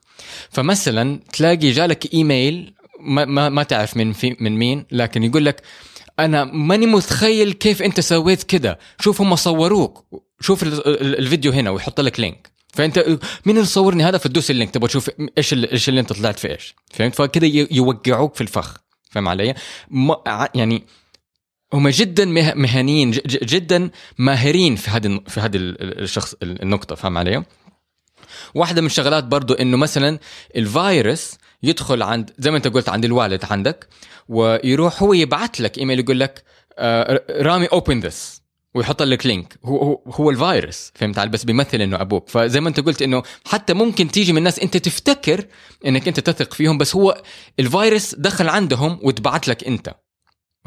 [0.49, 5.61] فمثلا تلاقي جالك إيميل ما, ما, ما تعرف من في من مين لكن يقول لك
[6.19, 8.79] أنا ماني متخيل كيف أنت سويت كده.
[8.99, 10.05] شوف هم صوروك.
[10.39, 12.99] شوف الفيديو هنا ويحط لك link فأنت
[13.45, 16.51] مين اللي صورني هذا؟ فتدوس ال link تبغى تشوف إيش إيش اللي أنت طلعت في
[16.51, 16.75] إيش.
[16.91, 18.77] فهمت؟ فكذا يوقعوك في الفخ.
[19.11, 19.53] فاهم علي؟
[20.55, 20.83] يعني
[21.73, 27.43] هم جدا مهنيين جدا ماهرين في هذه في هذه الشخص النقطة فاهم علي؟
[28.55, 30.19] واحدة من الشغلات برضو إنه مثلا
[30.55, 33.87] الفيروس يدخل عند زي ما أنت قلت عند الوالد عندك
[34.29, 36.43] ويروح هو يبعث لك إيميل يقول لك
[36.77, 38.43] آه، رامي open this
[38.75, 42.29] ويحط لك link هو هو, هو الفيروس فهمت علي؟ بس بيمثل إنه أبوك.
[42.29, 45.45] فزي ما أنت قلت إنه حتى ممكن تيجي من ناس أنت تفتكر
[45.85, 47.21] إنك أنت تثق فيهم بس هو
[47.59, 50.02] الفيروس دخل عندهم وتبعت لك أنت.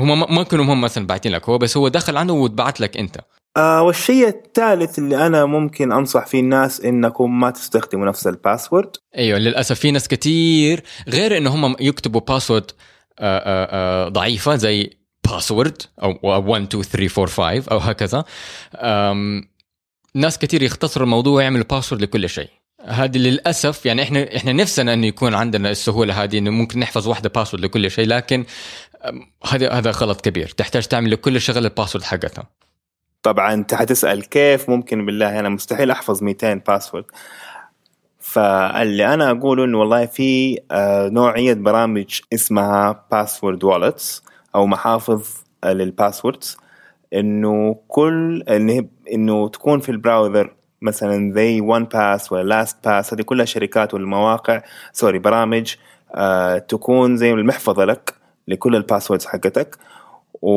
[0.00, 3.16] هم ما كانوا هم مثلا باعتين لك هو بس هو دخل عندهم وتبعت لك أنت.
[3.56, 8.90] آه والشيء الثالث اللي أنا ممكن أنصح فيه الناس إنكم ما تستخدموا نفس ال password.
[9.18, 12.70] أيوه للأسف في ناس كثير غير انه هم يكتبوا password
[13.18, 13.66] آه،
[14.06, 14.90] آه، ضعيفة زي
[15.30, 18.24] password أو 1 2 3 4 5 أو هكذا.
[20.14, 22.48] ناس كثير يختصروا الموضوع ويعملوا password لكل شيء.
[22.84, 27.28] هذه للأسف يعني إحنا إحنا نفسنا انه يكون عندنا السهولة هذه إنه ممكن نحفظ واحدة
[27.28, 28.44] password لكل شيء لكن
[29.46, 30.48] هذا هذا غلط كبير.
[30.48, 32.46] تحتاج تعمل لكل شغله ال password حقتها
[33.26, 37.04] طبعا أنت حتسأل كيف ممكن بالله أنا مستحيل أحفظ 200 password.
[38.18, 44.22] فاللي أنا أقوله إنه والله في آه، نوعية برامج اسمها password wallets
[44.54, 45.28] أو محافظ
[45.64, 46.56] لل passwords.
[47.14, 48.42] إنه كل
[49.12, 55.18] إنه تكون في ال browser مثلا زي 1Pass ولا LastPass هذه كلها شركات والمواقع sorry
[55.18, 55.74] برامج
[56.14, 58.14] آه تكون زي المحفظة لك.
[58.48, 59.76] لكل ال passwords حقتك
[60.42, 60.50] و...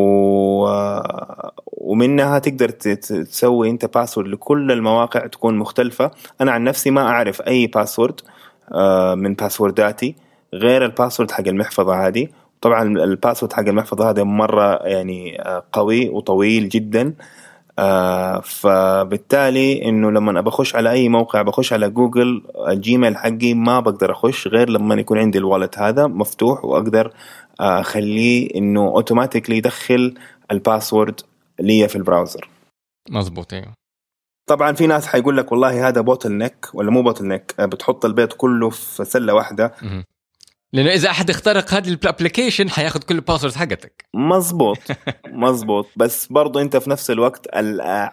[1.68, 6.12] ومنها تقدر تسوي أنت password لكل المواقع تكون مختلفة.
[6.42, 8.22] أنا عن نفسي ما أعرف أي password
[8.72, 10.16] آه من باسورداتي
[10.54, 12.28] غير ال password حق المحفظة هذه.
[12.62, 17.14] طبعا ال password حق المحفظة هذا مرة يعني آه، قوي وطويل جدا.
[17.80, 24.12] آه فبالتالي إنه لما بخش على أي موقع بخش على جوجل الجيميل حقي ما بقدر
[24.12, 27.14] أخش غير لما يكون عندي ال wallet هذا مفتوح وأقدر
[27.60, 30.14] آه، أخليه إنه automatically يدخل
[30.52, 31.22] ال password
[31.60, 32.50] لي في ال browser.
[33.10, 33.74] مظبوط أيوه
[34.50, 39.06] طبعا في ناس حيقول لك والله هذا bottleneck ولا مو bottleneck بتحط البيض كله في
[39.06, 39.74] سلة واحدة.
[40.74, 44.06] لأنه إذا أحد اخترق هذه ال application حياخذ كل ال password حقتك.
[44.14, 44.78] مزبوط.
[45.28, 45.88] مزبوط.
[45.96, 47.48] بس برضو أنت في نفس الوقت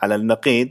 [0.03, 0.69] على النقيض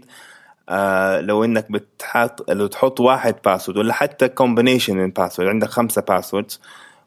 [0.69, 6.01] آه لو إنك بتحط لو تحط واحد password ولا حتى combination من password عندك خمسة
[6.01, 6.61] passwords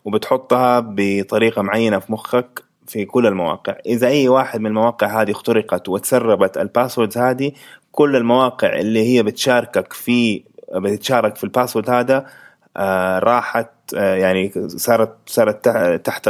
[0.05, 3.77] وبتحطها بطريقة معينة في مخك في كل المواقع.
[3.87, 7.53] إذا أي واحد من المواقع هذه اخترقت وتسربت ال passwords هذه
[7.93, 10.43] كل المواقع اللي هي بتشاركك في
[10.75, 12.27] بتشارك في ال password هذا آه،
[13.19, 15.69] راحت آه، يعني صارت صارت
[16.05, 16.29] تحت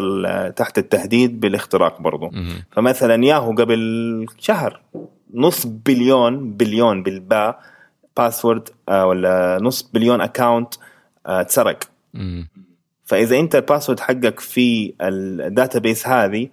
[0.57, 2.31] تحت التهديد بالاختراق برضو.
[2.71, 4.81] فمثلا ياهو قبل شهر
[5.35, 7.61] نص بليون بليون بالباء
[8.17, 10.75] password ولا نص بليون account
[11.27, 11.85] اتسرق.
[13.05, 16.49] فإذا أنت ال password حقك في ال database هذه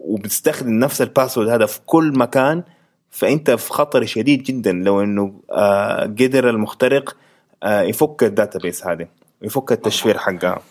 [0.00, 2.62] وبتستخدم نفس ال password هذا في كل مكان
[3.10, 4.72] فأنت في خطر شديد جدا.
[4.72, 7.27] لو إنه آه، قدر المخترق آه،
[7.64, 9.06] يفك ال database هذه
[9.42, 10.62] يفك التشفير حقها.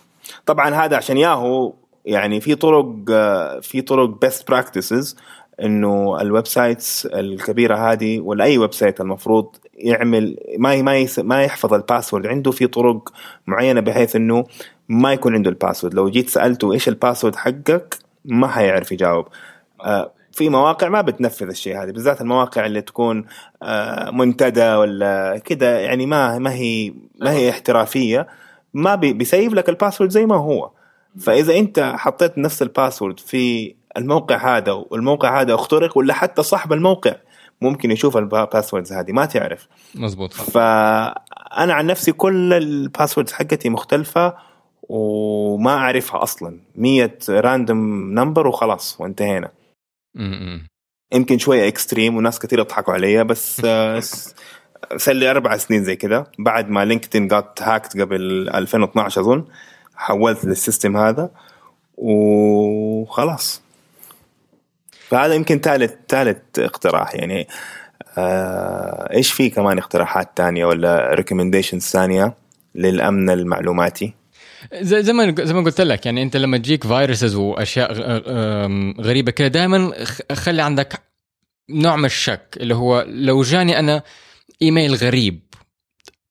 [0.46, 1.74] طبعا هذا عشان ياهو
[2.06, 5.18] يعني في طرق آه، في طرق best practices
[5.62, 11.80] إنه ال websites الكبيرة هذه ولا أي website المفروض يعمل ما ما ما يحفظ ال
[11.80, 13.14] password عنده في طرق
[13.48, 14.46] معينة بحيث إنه
[14.90, 19.28] ما يكون عنده ال password لو جيت سألته إيش ال password حقك ما حيعرف يجاوب.
[19.82, 23.26] آه، في مواقع ما بتنفذ الشيء هذا بالذات المواقع اللي تكون
[23.64, 28.28] آه، منتدى ولا كده يعني ما ما هي ما هي احترافية.
[28.74, 30.72] ما بي save لك ال password زي ما هو.
[31.20, 36.74] فإذا أنت حطيت نفس ال password في الموقع هذا والموقع هذا اخترق ولا حتى صاحب
[36.74, 37.16] الموقع
[37.62, 39.68] ممكن يشوف ال passwords هذه ما تعرف.
[39.96, 44.34] مزبوط فأنا عن نفسي كل ال passwords حقتي مختلفة
[44.90, 46.60] وما أعرفها أصلا.
[46.76, 49.52] 100 random number وخلاص وانتهينا.
[51.14, 53.62] يمكن شوية extreme وناس كثير يضحكوا علي بس
[54.98, 56.28] صار لي أربع سنين زي كذا.
[56.40, 59.46] بعد ما LinkedIn جات hacked قبل 2012 أظن
[59.96, 61.30] حولت لل system هذا
[61.98, 63.62] وخلاص.
[65.10, 67.48] فهذا يمكن ثالث ثالث اقتراح يعني.
[68.18, 72.34] آه إيش في كمان اقتراحات ثانية ولا recommendations ثانية
[72.76, 74.14] للأمن المعلوماتي؟
[74.74, 77.94] زي زي ما زي ما قلت لك يعني أنت لما تجيك viruses وأشياء
[79.02, 79.94] غريبة كده دائما
[80.34, 81.04] خلي عندك
[81.70, 84.04] نوع من الشك اللي هو لو جاني أنا
[84.62, 85.48] إيميل غريب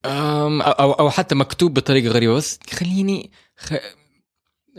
[0.05, 3.31] أو أو حتى مكتوب بطريقة غريبة بس خليني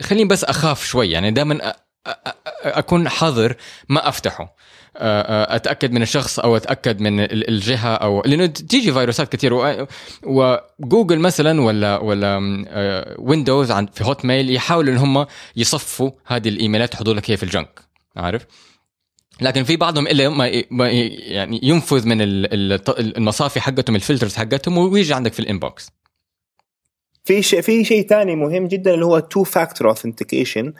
[0.00, 1.74] خليني بس أخاف شوي يعني دائما
[2.62, 3.56] أكون حذر
[3.88, 4.54] ما أفتحه.
[4.98, 9.78] أتأكد من الشخص أو أتأكد من الجهة أو لأنه تيجي فيروسات كثير
[10.22, 12.38] وجوجل مثلا ولا ولا
[13.18, 17.80] Windows في Hotmail يحاولوا إن هم يصفوا هذه الإيميلات يحطوا لك هي في ال junk.
[18.16, 18.46] عارف؟
[19.40, 20.28] لكن في بعضهم إلا
[20.70, 22.18] ما يعني ينفذ من
[23.16, 25.90] المصافي حقتهم ال filters حقتهم ويجي عندك في ال inbox.
[27.24, 30.72] في شيء في شيء ثاني مهم جدا اللي هو two factor authentication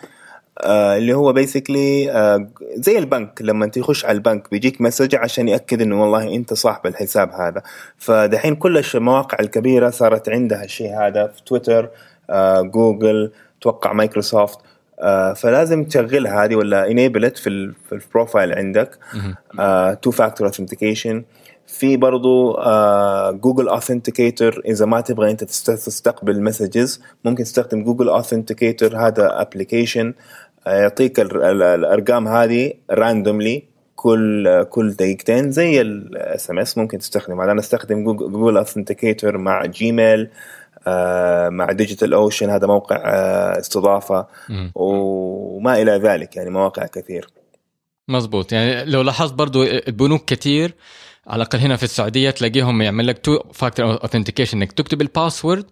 [0.61, 3.43] آه اللي هو basically آه زي البنك.
[3.43, 7.63] لما تخش على البنك بيجيك message عشان يأكد إنه والله أنت صاحب الحساب هذا.
[7.97, 11.89] فدحين كل المواقع الكبيرة صارت عندها الشيء هذا في تويتر
[12.31, 14.59] آه جوجل توقع مايكروسوفت.
[15.37, 18.99] فلازم تشغلها هذه ولا enable في, في ال profile عندك.
[20.03, 21.25] two factor authentication
[21.69, 22.53] في برضو
[23.33, 30.15] Google uh, Authenticator إذا ما تبغى أنت تستقبل messages ممكن تستخدم Google Authenticator هذا application
[30.67, 33.65] يعطيك الأرقام هذه randomly
[33.97, 40.31] كل كل دقيقتين زي ال SMS ممكن تستخدم أنا أستخدم Google Authenticator مع Gmail
[40.87, 44.27] آه مع DigitalOcean هذا موقع آه استضافة
[44.75, 47.29] وما إلى ذلك يعني مواقع كثير.
[48.09, 50.75] مزبوط يعني لو لاحظت برضو البنوك كثير
[51.27, 55.67] على الأقل هنا في السعودية تلاقيهم يعمل لك two factor authentication إنك تكتب ال password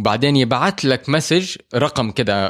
[0.00, 2.48] وبعدين يبعث لك message رقم كده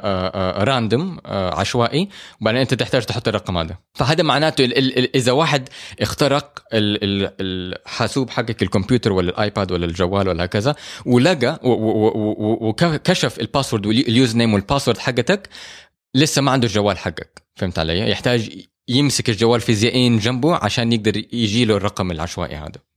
[0.64, 2.08] random آه، آه، آه، عشوائي
[2.40, 3.78] وبعدين انت تحتاج تحط الرقم هذا.
[3.94, 5.68] فهذا معناته ال ال إذا واحد
[6.00, 10.74] اخترق الحاسوب حقك الكمبيوتر ولا ال iPad ولا الجوال ولا هكذا
[11.06, 15.48] ولقى وكشف ال password وال username وال password حقتك
[16.14, 17.42] لسه ما عنده الجوال حقك.
[17.56, 22.89] فهمت علي؟ يحتاج يمسك الجوال فيزيائيا جنبه عشان يقدر يجي له الرقم العشوائي هذا.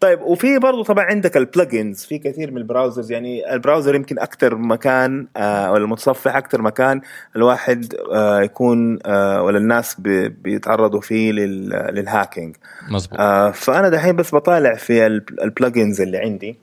[0.00, 3.94] طيب وفي برضه طبعا عندك ال plugins في كثير من ال browsers يعني ال browser
[3.94, 7.00] يمكن أكثر مكان آه ولا المتصفح أكثر مكان
[7.36, 12.56] الواحد آه يكون آه ولا الناس بيتعرضوا فيه لل hacking
[12.90, 13.20] مظبوط.
[13.20, 16.58] آه فأنا دحين بس بطالع في ال plugins اللي عندي.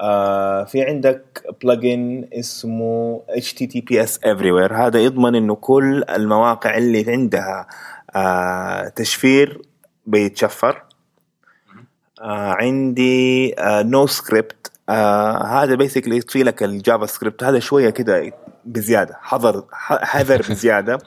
[0.00, 4.72] آه في عندك plugin اسمه HTTPS Everywhere.
[4.72, 7.66] هذا يضمن إنه كل المواقع اللي عندها
[8.16, 9.62] آه تشفير
[10.06, 10.87] بيتشفر.
[12.20, 14.92] آه عندي No uh, Script uh,
[15.46, 17.44] هذا basically يطفي لك ال JavaScript.
[17.44, 18.32] هذا شوية كده
[18.64, 19.18] بزيادة.
[19.22, 20.98] حذر حذر بزيادة.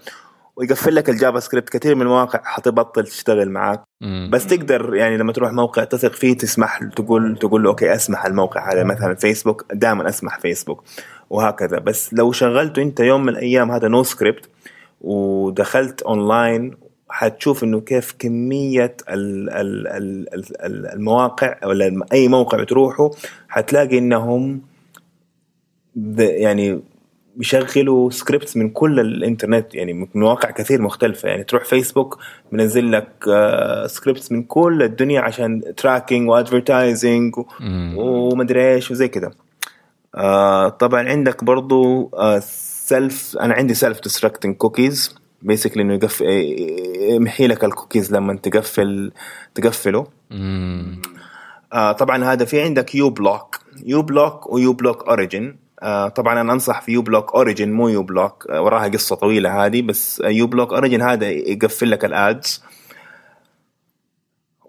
[0.55, 1.69] ويقفل لك ال JavaScript.
[1.69, 3.83] كثير من المواقع حتبطل تشتغل معك
[4.29, 8.73] بس تقدر يعني لما تروح موقع تثق فيه تسمح تقول تقول له okay أسمح الموقع
[8.73, 8.83] هذا.
[8.83, 10.83] مثلا فيسبوك دائما أسمح فيسبوك
[11.29, 11.79] وهكذا.
[11.79, 14.49] بس لو شغلته أنت يوم من الأيام هذا NoScript
[15.01, 16.77] ودخلت اونلاين
[17.11, 18.97] حتشوف إنه كيف كمية
[20.93, 23.11] المواقع ولا أي موقع تروحه
[23.49, 24.61] حتلاقي إنهم
[26.17, 26.81] يعني
[27.35, 31.29] بيشغلوا scripts من كل الإنترنت يعني من مواقع كثير مختلفة.
[31.29, 32.19] يعني تروح فيسبوك
[32.51, 33.09] منزل لك
[33.85, 37.35] scripts من كل الدنيا عشان tracking و advertising
[37.95, 39.31] ومدري إيش وزي كذا
[40.15, 46.25] آه طبعا عندك برضو self أنا عندي Self-Destructing Cookies basically إنه يقفل
[46.99, 49.11] يمحي لك الكوكيز لما تقفل
[49.55, 50.07] تقفله.
[51.73, 56.91] آه طبعا هذا في عندك uBlock uBlock و uBlock Origin آه طبعا أنا أنصح في
[56.91, 62.05] uBlock Origin مو uBlock آه وراها قصة طويلة هذه بس uBlock Origin هذا يقفل لك
[62.05, 62.63] ال ads.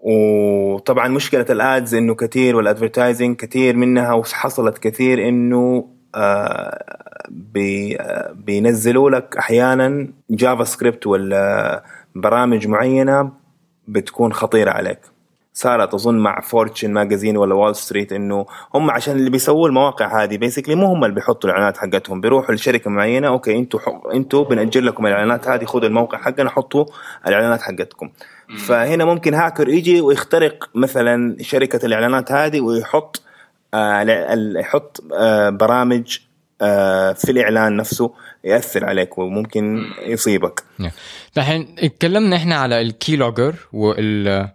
[0.05, 7.97] وطبعا مشكلة ال ads إنه كثير وال advertising كثير منها وحصلت كثير إنه آه بي
[8.33, 11.83] بينزلوا لك أحيانا JavaScript ولا
[12.15, 13.31] برامج معينة
[13.87, 14.99] بتكون خطيرة عليك.
[15.53, 20.37] صارت أظن مع Fortune Magazine ولا Wall Street إنه هم عشان اللي بيسووا المواقع هذه
[20.37, 23.79] basically مو هم اللي بيحطوا الإعلانات حقتهم بيروحوا لشركة معينة أوكي أنتوا
[24.13, 26.85] أنتوا بنأجر لكم الإعلانات هذه خذوا الموقع حقنا حطوا
[27.27, 28.09] الإعلانات حقتكم.
[28.57, 33.21] فهنا ممكن هاكر يجي ويخترق مثلا شركة الإعلانات هذه ويحط
[33.73, 34.01] آه
[34.55, 36.19] يحط آه برامج
[37.15, 40.63] في الإعلان نفسه يأثر عليك وممكن يصيبك.
[41.37, 44.49] الحين اتكلمنا إحنا على ال key logger وال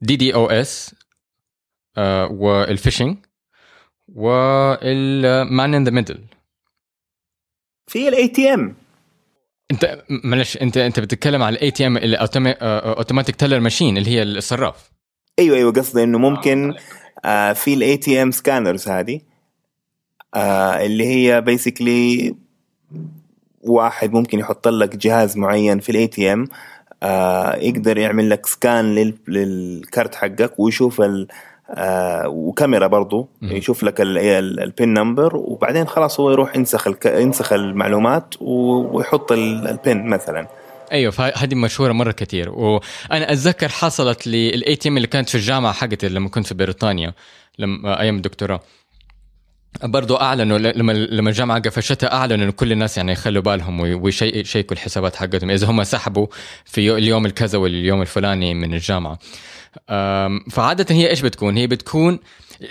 [0.00, 0.94] DDoS
[2.30, 3.16] وال phishing
[4.14, 6.24] وال man in the middle
[7.86, 8.76] في ال ATM
[9.70, 14.90] أنت معلش أنت أنت بتتكلم على ال ATM automatic teller machine اللي هي الصراف.
[15.38, 16.74] أيوه أيوه قصدي إنه ممكن
[17.24, 19.20] آه في ال ATM scanners هذه.
[20.34, 22.34] آه اللي هي basically
[23.62, 26.48] واحد ممكن يحط لك جهاز معين في ال ATM
[27.02, 31.28] آه يقدر يعمل لك scan لل card حقك ويشوف ال
[31.70, 33.52] آه وكاميرا برضو م.
[33.52, 37.06] يشوف لك ال PIN number وبعدين خلاص هو يروح ينسخ الك...
[37.06, 40.46] ينسخ المعلومات ويحط ال PIN مثلا.
[40.92, 42.50] أيوه هذه مشهورة مرة كثير.
[42.50, 47.14] وأنا أتذكر حصلت لي ال ATM اللي كانت في الجامعة حقتي لما كنت في بريطانيا
[47.58, 48.60] لما أيام الدكتوراه.
[49.82, 55.16] برضو أعلنوا لما لما الجامعة قفشتها أعلنوا انه كل الناس يعني يخلوا بالهم ويشيكوا الحسابات
[55.16, 55.50] حقتهم.
[55.50, 56.26] إذا هم سحبوا
[56.64, 59.18] في اليوم الكذا واليوم الفلاني من الجامعة.
[60.50, 62.18] فعادة هي إيش بتكون؟ هي بتكون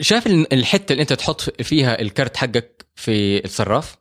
[0.02, 3.96] شايف الحتة اللي أنت تحط فيها الكرت حقك في الصراف؟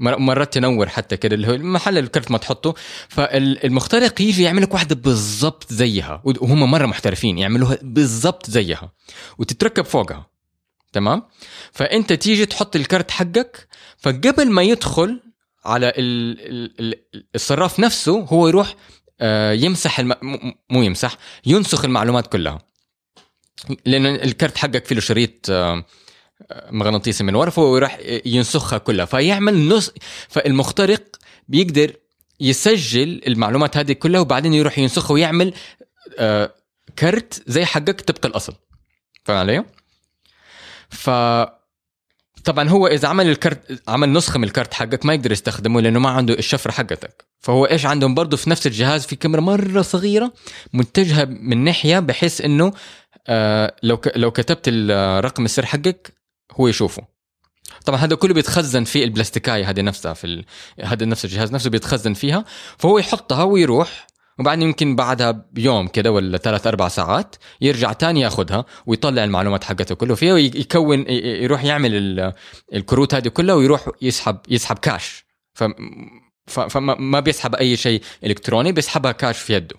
[0.00, 2.74] مرات تنور حتى كده اللي هو محل الكرت ما تحطه
[3.08, 8.92] فالمخترق يجي يعمل لك واحدة بالضبط زيها وهم مرة محترفين يعملوها بالضبط زيها
[9.38, 10.33] وتتركب فوقها.
[10.94, 11.22] تمام؟
[11.72, 13.68] فأنت تيجي تحط الكرت حقك
[13.98, 15.20] فقبل ما يدخل
[15.64, 15.92] على
[17.34, 18.76] الصراف نفسه هو يروح
[19.52, 20.14] يمسح الم...
[20.70, 21.16] مو يمسح
[21.46, 22.58] ينسخ المعلومات كلها.
[23.86, 25.50] لأن الكرت حقك فيه شريط
[26.70, 29.04] مغناطيسي من ورا فهو يروح ينسخها كلها.
[29.04, 29.92] فيعمل نص
[30.28, 31.16] فالمخترق
[31.48, 31.92] بيقدر
[32.40, 35.54] يسجل المعلومات هذه كلها وبعدين يروح ينسخها ويعمل
[36.98, 38.54] كرت زي حقك طبق الأصل.
[39.24, 39.64] فاهم علي؟
[40.94, 41.10] ف
[42.44, 46.10] طبعا هو إذا عمل الكرت عمل نسخة من الكرت حقك ما يقدر يستخدمه لأنه ما
[46.10, 47.24] عنده الشفرة حقتك.
[47.40, 50.32] فهو إيش عندهم؟ برضه في نفس الجهاز في كاميرا مرة صغيرة
[50.72, 52.72] متجهة من ناحية بحيث إنه
[53.26, 54.16] آه لو ك...
[54.16, 56.12] لو كتبت الرقم السر حقك
[56.52, 57.02] هو يشوفه.
[57.84, 60.44] طبعا هذا كله بيتخزن في البلاستيكايه هذه نفسها في ال...
[60.84, 62.44] هذا نفس الجهاز نفسه بيتخزن فيها.
[62.78, 64.03] فهو يحطها ويروح
[64.38, 69.94] وبعدين يمكن بعدها بيوم كده ولا ثلاث أربع ساعات يرجع تاني ياخذها ويطلع المعلومات حقته
[69.94, 70.14] كله.
[70.14, 72.32] فيها ويكون يروح يعمل
[72.74, 75.24] الكروت هذه كلها ويروح يسحب يسحب كاش
[75.54, 75.64] ف
[76.60, 79.76] فما ما بيسحب أي شيء إلكتروني بيسحبها كاش في يده.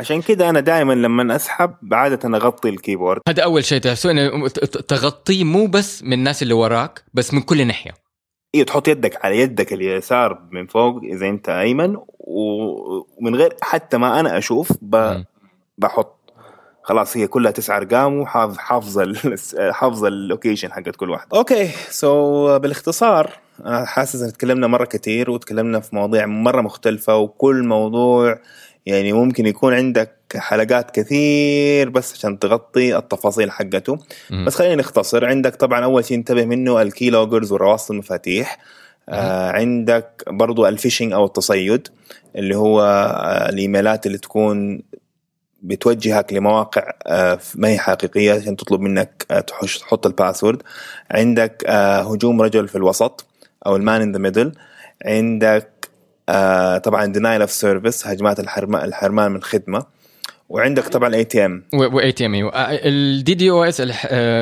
[0.00, 3.20] عشان كده أنا دائما لما أسحب عادة أغطي ال keyboard.
[3.28, 3.78] هذا أول شيء
[4.88, 7.94] تغطيه مو بس من الناس اللي وراك بس من كل ناحية.
[8.54, 14.20] أيوه تحط يدك على يدك اليسار من فوق إذا أنت أيمن ومن غير حتى ما
[14.20, 15.22] أنا أشوف ب...
[15.78, 16.16] بحط.
[16.82, 18.98] خلاص هي كلها تسع أرقام وحافظ حافظ
[19.70, 21.26] حافظ ال location حقت كل واحد.
[21.34, 22.08] okay so
[22.48, 23.30] so, بالاختصار
[23.64, 28.38] حاسس إن تكلمنا مرة كثير وتكلمنا في مواضيع مرة مختلفة وكل موضوع
[28.86, 33.98] يعني ممكن يكون عندك حلقات كثير بس عشان تغطي التفاصيل حقته.
[34.30, 34.44] م.
[34.44, 35.24] بس خلينا نختصر.
[35.24, 38.58] عندك طبعا أول شيء انتبه منه ال key loggers ورواصد المفاتيح
[39.08, 41.88] آه عندك برضو ال phishing أو التصيد
[42.36, 44.82] اللي هو آه الإيميلات اللي تكون
[45.62, 50.62] بتوجهك لمواقع آه ما هي حقيقية عشان تطلب منك آه تحط ال password.
[51.10, 53.26] عندك آه هجوم رجل في الوسط
[53.66, 54.52] أو ال man in the middle
[55.04, 55.88] عندك
[56.28, 59.99] آه طبعا denial of service هجمات الحرمان الحرمان من الخدمة.
[60.50, 63.80] وعندك طبعا ATM و ATM ال DDoS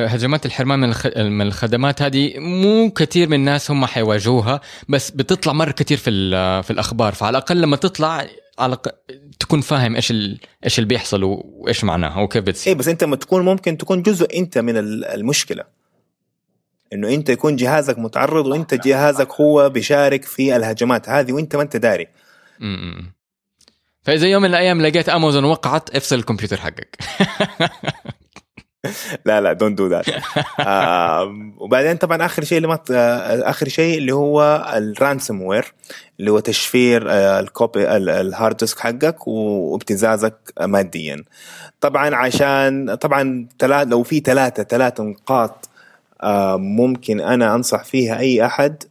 [0.09, 5.53] هجمات الحرمان من الخ- من الخدمات هذه مو كثير من الناس هم حيواجهوها بس بتطلع
[5.53, 6.11] مرة كثير في
[6.63, 7.13] في الأخبار.
[7.15, 8.27] فعلى الأقل لما تطلع
[8.59, 8.77] على
[9.41, 12.73] تكون فاهم إيش ال- إيش اللي بيحصل وإيش معناها وكيف بتصير.
[12.73, 15.65] اي بس أنت ما تكون ممكن تكون جزء أنت من ال- المشكلة.
[16.93, 21.77] إنه أنت يكون جهازك متعرض وأنت جهازك هو بيشارك في الهجمات هذه وأنت ما أنت
[21.77, 22.07] داري.
[24.03, 26.99] فإذا يوم من الأيام لقيت امازون وقعت افصل الكمبيوتر حقك.
[29.27, 30.07] لا لا don't do that
[31.59, 35.75] وبعدين طبعا آخر شيء اللي ما آه، آخر شيء اللي هو ال ransomware
[36.21, 41.25] اللي هو تشفير ال copy ال- الhard disk حقك وابتزازك ماديا.
[41.81, 43.49] طبعا عشان طبعا
[43.85, 45.69] لو في ثلاثة ثلاثة نقاط
[46.23, 48.83] آه، ممكن أنا أنصح فيها أي أحد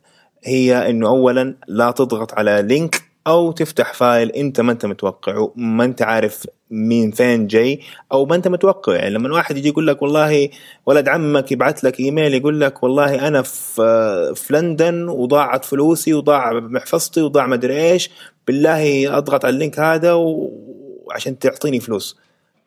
[0.43, 5.85] هي إنه اولا لا تضغط على link أو تفتح file أنت ما أنت متوقعه ما
[5.85, 7.79] أنت عارف مين فين جاي
[8.11, 10.49] أو ما أنت متوقع يعني لما واحد يجي يقول لك والله
[10.85, 16.53] ولد عمك يبعث لك إيميل يقول لك والله أنا في في لندن وضاعت فلوسي وضاع
[16.53, 18.09] محفظتي وضاع مدري إيش
[18.47, 22.17] بالله أضغط على ال link هذا وعشان تعطيني فلوس.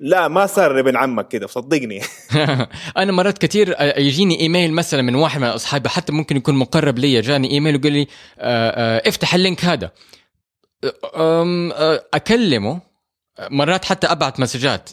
[0.01, 2.01] لا ما صار ابن عمك كده صدقني.
[2.97, 7.21] أنا مرات كثير يجيني إيميل مثلا من واحد من أصحابي حتى ممكن يكون مقرب لي
[7.21, 8.07] جاني إيميل يقول لي
[8.39, 9.87] آه، آه، افتح ال link هذا.
[9.87, 9.91] آه،
[12.15, 12.81] أكلمه.
[13.51, 14.91] مرات حتى أبعت مسجات.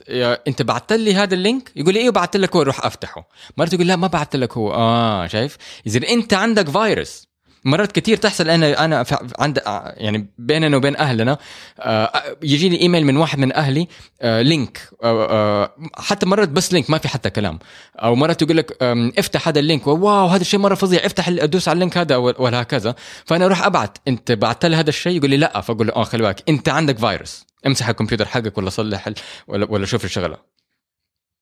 [0.48, 3.30] أنت بعثت لي هذا ال link؟ يقول لي أيوه بعثت لك هو روح أفتحه.
[3.58, 4.74] مرات يقول لا ما بعثت لك هو.
[4.74, 5.58] آه شايف؟
[5.88, 7.27] اذا أنت عندك فيروس.
[7.68, 9.06] مرات كثير تحصل أنا أنا
[9.40, 9.62] عند
[9.98, 11.38] يعني بيننا وبين أهلنا
[11.80, 12.12] آه،
[12.44, 13.88] يجيني إيميل من واحد من أهلي
[14.24, 17.60] link آه، آه، حتى مرات بس link ما في حتى كلام.
[17.96, 18.78] أو مرات يقول لك
[19.18, 22.16] افتح هذا ال link wow هذا الشيء مرة فظيع افتح ادوس على ال link هذا
[22.16, 22.96] ولا ولا هكذا
[23.26, 26.24] فأنا أروح أبعت أنت بعثت لي هذا الشيء؟ يقول لي لا فأقول له آه خلي
[26.24, 27.46] بالك أنت عندك فيروس.
[27.68, 29.10] امسح الكمبيوتر حقك ولا صلح
[29.48, 30.57] ولا شوف الشغلة.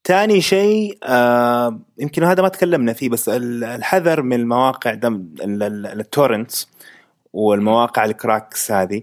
[0.05, 6.07] تاني شيء آه يمكن هذا ما تكلمنا فيه بس ال- الحذر من المواقع ال- ال
[6.07, 6.69] torrents
[7.33, 9.01] والمواقع ال cracks هذه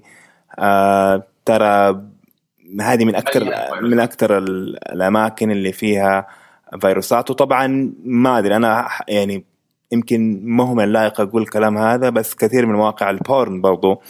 [0.58, 2.02] آه ترى
[2.80, 3.44] هذه من أكثر
[3.82, 6.26] من أكثر ال- الأماكن اللي فيها
[6.80, 7.30] فيروسات.
[7.30, 9.44] وطبعا ما أدري أنا يعني
[9.92, 14.02] يمكن ما هو من اللائق أقول الكلام هذا بس كثير من مواقع ال porn برضو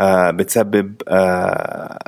[0.00, 1.98] آه بتسبب آه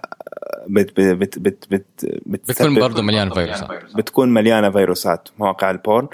[0.69, 3.69] بت بت بت بت بتكون بتسبب برضه مليان فيروسات.
[3.97, 6.09] بتكون مليانة فيروسات مواقع ال porn.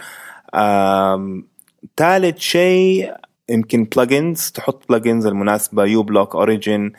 [1.96, 3.12] ثالث شيء
[3.48, 6.92] يمكن plugins تحط plugins المناسبة uBlock Origin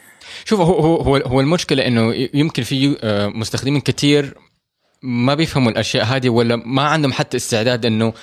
[0.46, 4.38] شوف هو هو هو, المشكلة إنه يمكن في آه، مستخدمين كثير
[5.02, 8.14] ما بيفهموا الأشياء هذه ولا ما عندهم حتى استعداد إنه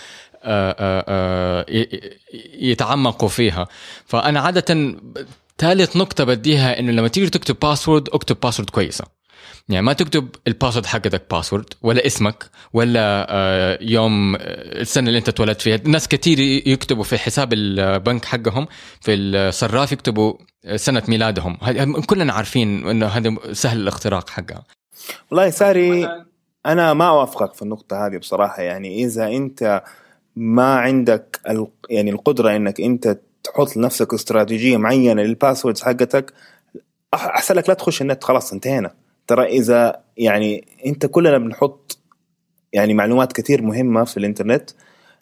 [0.42, 1.66] آه، آه،
[2.58, 3.66] يتعمقوا فيها.
[4.06, 4.96] فأنا عادة
[5.58, 9.04] ثالث نقطة بديها إنه لما تيجي تكتب password اكتب password كويسة.
[9.68, 14.40] يعني ما تكتب ال password حقتك password ولا اسمك ولا آه، يوم آه،
[14.80, 15.80] السنة اللي انت اتولدت فيها.
[15.84, 16.38] ناس كثير
[16.68, 18.66] يكتبوا في حساب البنك حقهم
[19.00, 20.34] في الصراف يكتبوا
[20.76, 21.58] سنة ميلادهم.
[21.62, 24.64] هذه- كلنا عارفين انه هذا سهل الاختراق حقها.
[25.30, 26.08] والله ساري
[26.66, 28.62] أنا ما أوافقك في النقطة هذه بصراحة.
[28.62, 29.82] يعني إذا أنت
[30.36, 31.66] ما عندك ال...
[31.90, 36.32] يعني القدرة إنك أنت تحط لنفسك استراتيجية معينة للباسوردز حقتك
[37.14, 38.94] أحسن لك لا تخش النت خلاص انتهينا.
[39.26, 41.98] ترى إذا يعني أنت كلنا بنحط
[42.72, 44.70] يعني معلومات كثير مهمة في الإنترنت.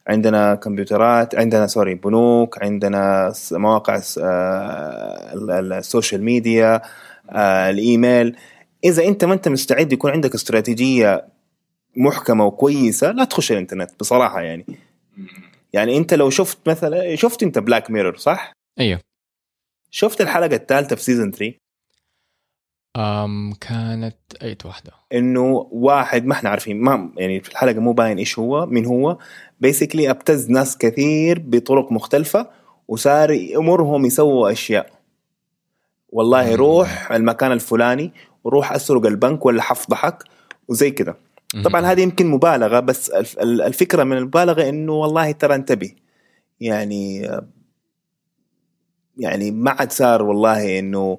[0.07, 6.83] عندنا كمبيوترات عندنا sorry بنوك عندنا مواقع آه، ال- ال- ال social media
[7.31, 8.37] آه، الإيميل.
[8.85, 11.27] إذا أنت ما أنت مستعد يكون عندك استراتيجية
[11.97, 14.67] محكمة وكويسة لا تخش الإنترنت بصراحة يعني.
[15.73, 19.01] يعني أنت لو شفت مثلا شفت أنت Black Mirror صح؟ أيوه.
[19.91, 21.55] شفت الحلقة الثالثة في season 3
[22.97, 24.93] أم كانت اي واحدة.
[25.13, 29.19] إنه واحد ما إحنا عارفين ما يعني في الحلقة مو باين إيش هو مين هو.
[29.61, 32.51] basically أبتز ناس كثير بطرق مختلفة
[32.89, 34.91] وصار يأمرهم يسووا أشياء.
[36.09, 36.55] والله مم.
[36.55, 38.13] روح المكان الفلاني
[38.45, 40.25] وروح أسرق البنك ولا حفضحك
[40.69, 41.17] وزي كده
[41.65, 45.93] طبعا هذه يمكن مبالغة بس الف- ال- الفكرة من المبالغة إنه والله ترى انتبه.
[46.61, 47.31] يعني
[49.17, 51.19] يعني ما عاد صار والله إنه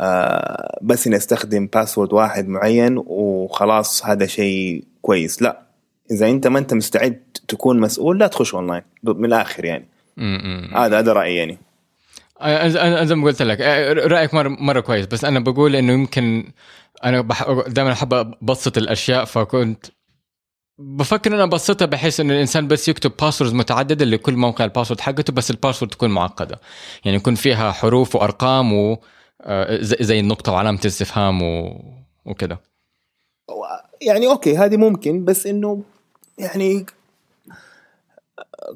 [0.00, 5.42] آه، بس نستخدم password واحد معين وخلاص هذا شيء كويس.
[5.42, 5.62] لا
[6.10, 9.88] إذا أنت ما أنت مستعد تكون مسؤول لا تخش اونلاين من الآخر يعني.
[10.74, 11.58] هذا هذا رأيي يعني.
[12.42, 16.52] أنا زي ما قلت لك آه، رأيك مره مرة كويس بس أنا بقول إنه يمكن
[17.04, 17.50] أنا بح...
[17.66, 19.86] دائما أحب أبسط الأشياء فكنت
[20.78, 25.00] بفكر ان أنا أبسطها بحيث انه الإنسان بس يكتب passwords متعددة لكل موقع ال password
[25.00, 26.60] حقته بس ال password تكون معقدة.
[27.04, 28.98] يعني يكون فيها حروف وأرقام و
[29.80, 31.80] زي زي النقطة وعلامه الاستفهام و...
[32.24, 32.60] وكده.
[34.02, 35.82] يعني okay هذه ممكن بس إنه
[36.38, 36.86] يعني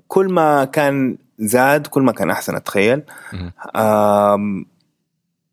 [0.08, 3.02] كل ما كان زاد كل ما كان أحسن أتخيل.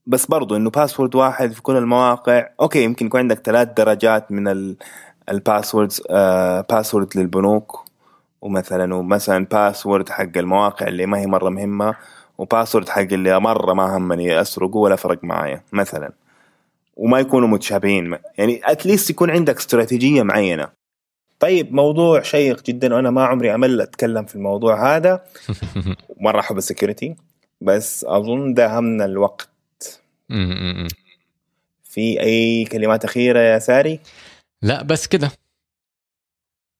[0.08, 2.48] بس برضو إنه password واحد في كل المواقع.
[2.62, 4.78] okay يمكن يكون عندك ثلاث درجات من ال-
[5.30, 7.86] ال passwords آه password للبنوك
[8.42, 11.96] ومثلا ومثلا password حق المواقع اللي ما هي مرة مهمة.
[12.38, 16.12] و password حق اللي مرة ما همني اسرقه ولا فرق معايا مثلا.
[16.96, 18.18] وما يكونوا متشابهين.
[18.38, 20.68] يعني at least يكون عندك استراتيجية معينة.
[21.40, 22.96] طيب موضوع شيق جدا.
[22.96, 25.24] وأنا ما عمري أمل أتكلم في الموضوع هذا.
[26.22, 27.16] مرة أحب ال security.
[27.62, 29.50] بس أظن داهمنا الوقت.
[31.84, 34.00] في أي كلمات أخيرة يا ساري؟
[34.62, 35.32] لا بس كده.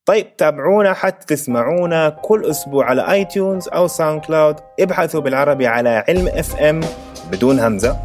[0.06, 6.56] طيب تابعونا حتى تسمعونا كل أسبوع على iTunes أو SoundCloud ابحثوا بالعربي على علم إف
[6.56, 6.80] إم
[7.32, 7.96] بدون همزة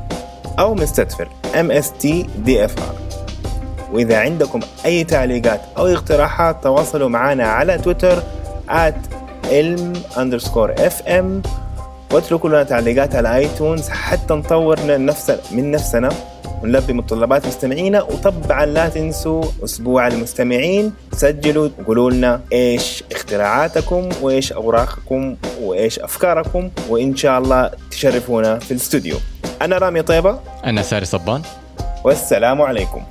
[0.60, 1.28] أو مستدفر
[1.60, 2.95] إم إس تي دي إف آر.
[3.93, 8.24] وإذا عندكم أي تعليقات أو اقتراحات تواصلوا معنا على تويتر
[8.70, 11.41] at علم underscore FM.
[12.14, 14.80] واتركوا لنا تعليقات على اي تونز حتى نطور
[15.52, 16.10] من نفسنا.
[16.64, 18.01] ونلبي متطلبات مستمعينا.
[18.01, 20.93] وطبعا لا تنسوا أسبوع المستمعين.
[21.14, 26.70] سجلوا وقولوا لنا إيش اختراعاتكم وإيش أوراقكم وإيش أفكاركم.
[26.89, 29.16] وإن شاء الله تشرفونا في الاستوديو
[29.62, 30.39] أنا رامي طيبة.
[30.66, 31.41] أنا ساري صبان.
[32.03, 33.03] والسلام عليكم.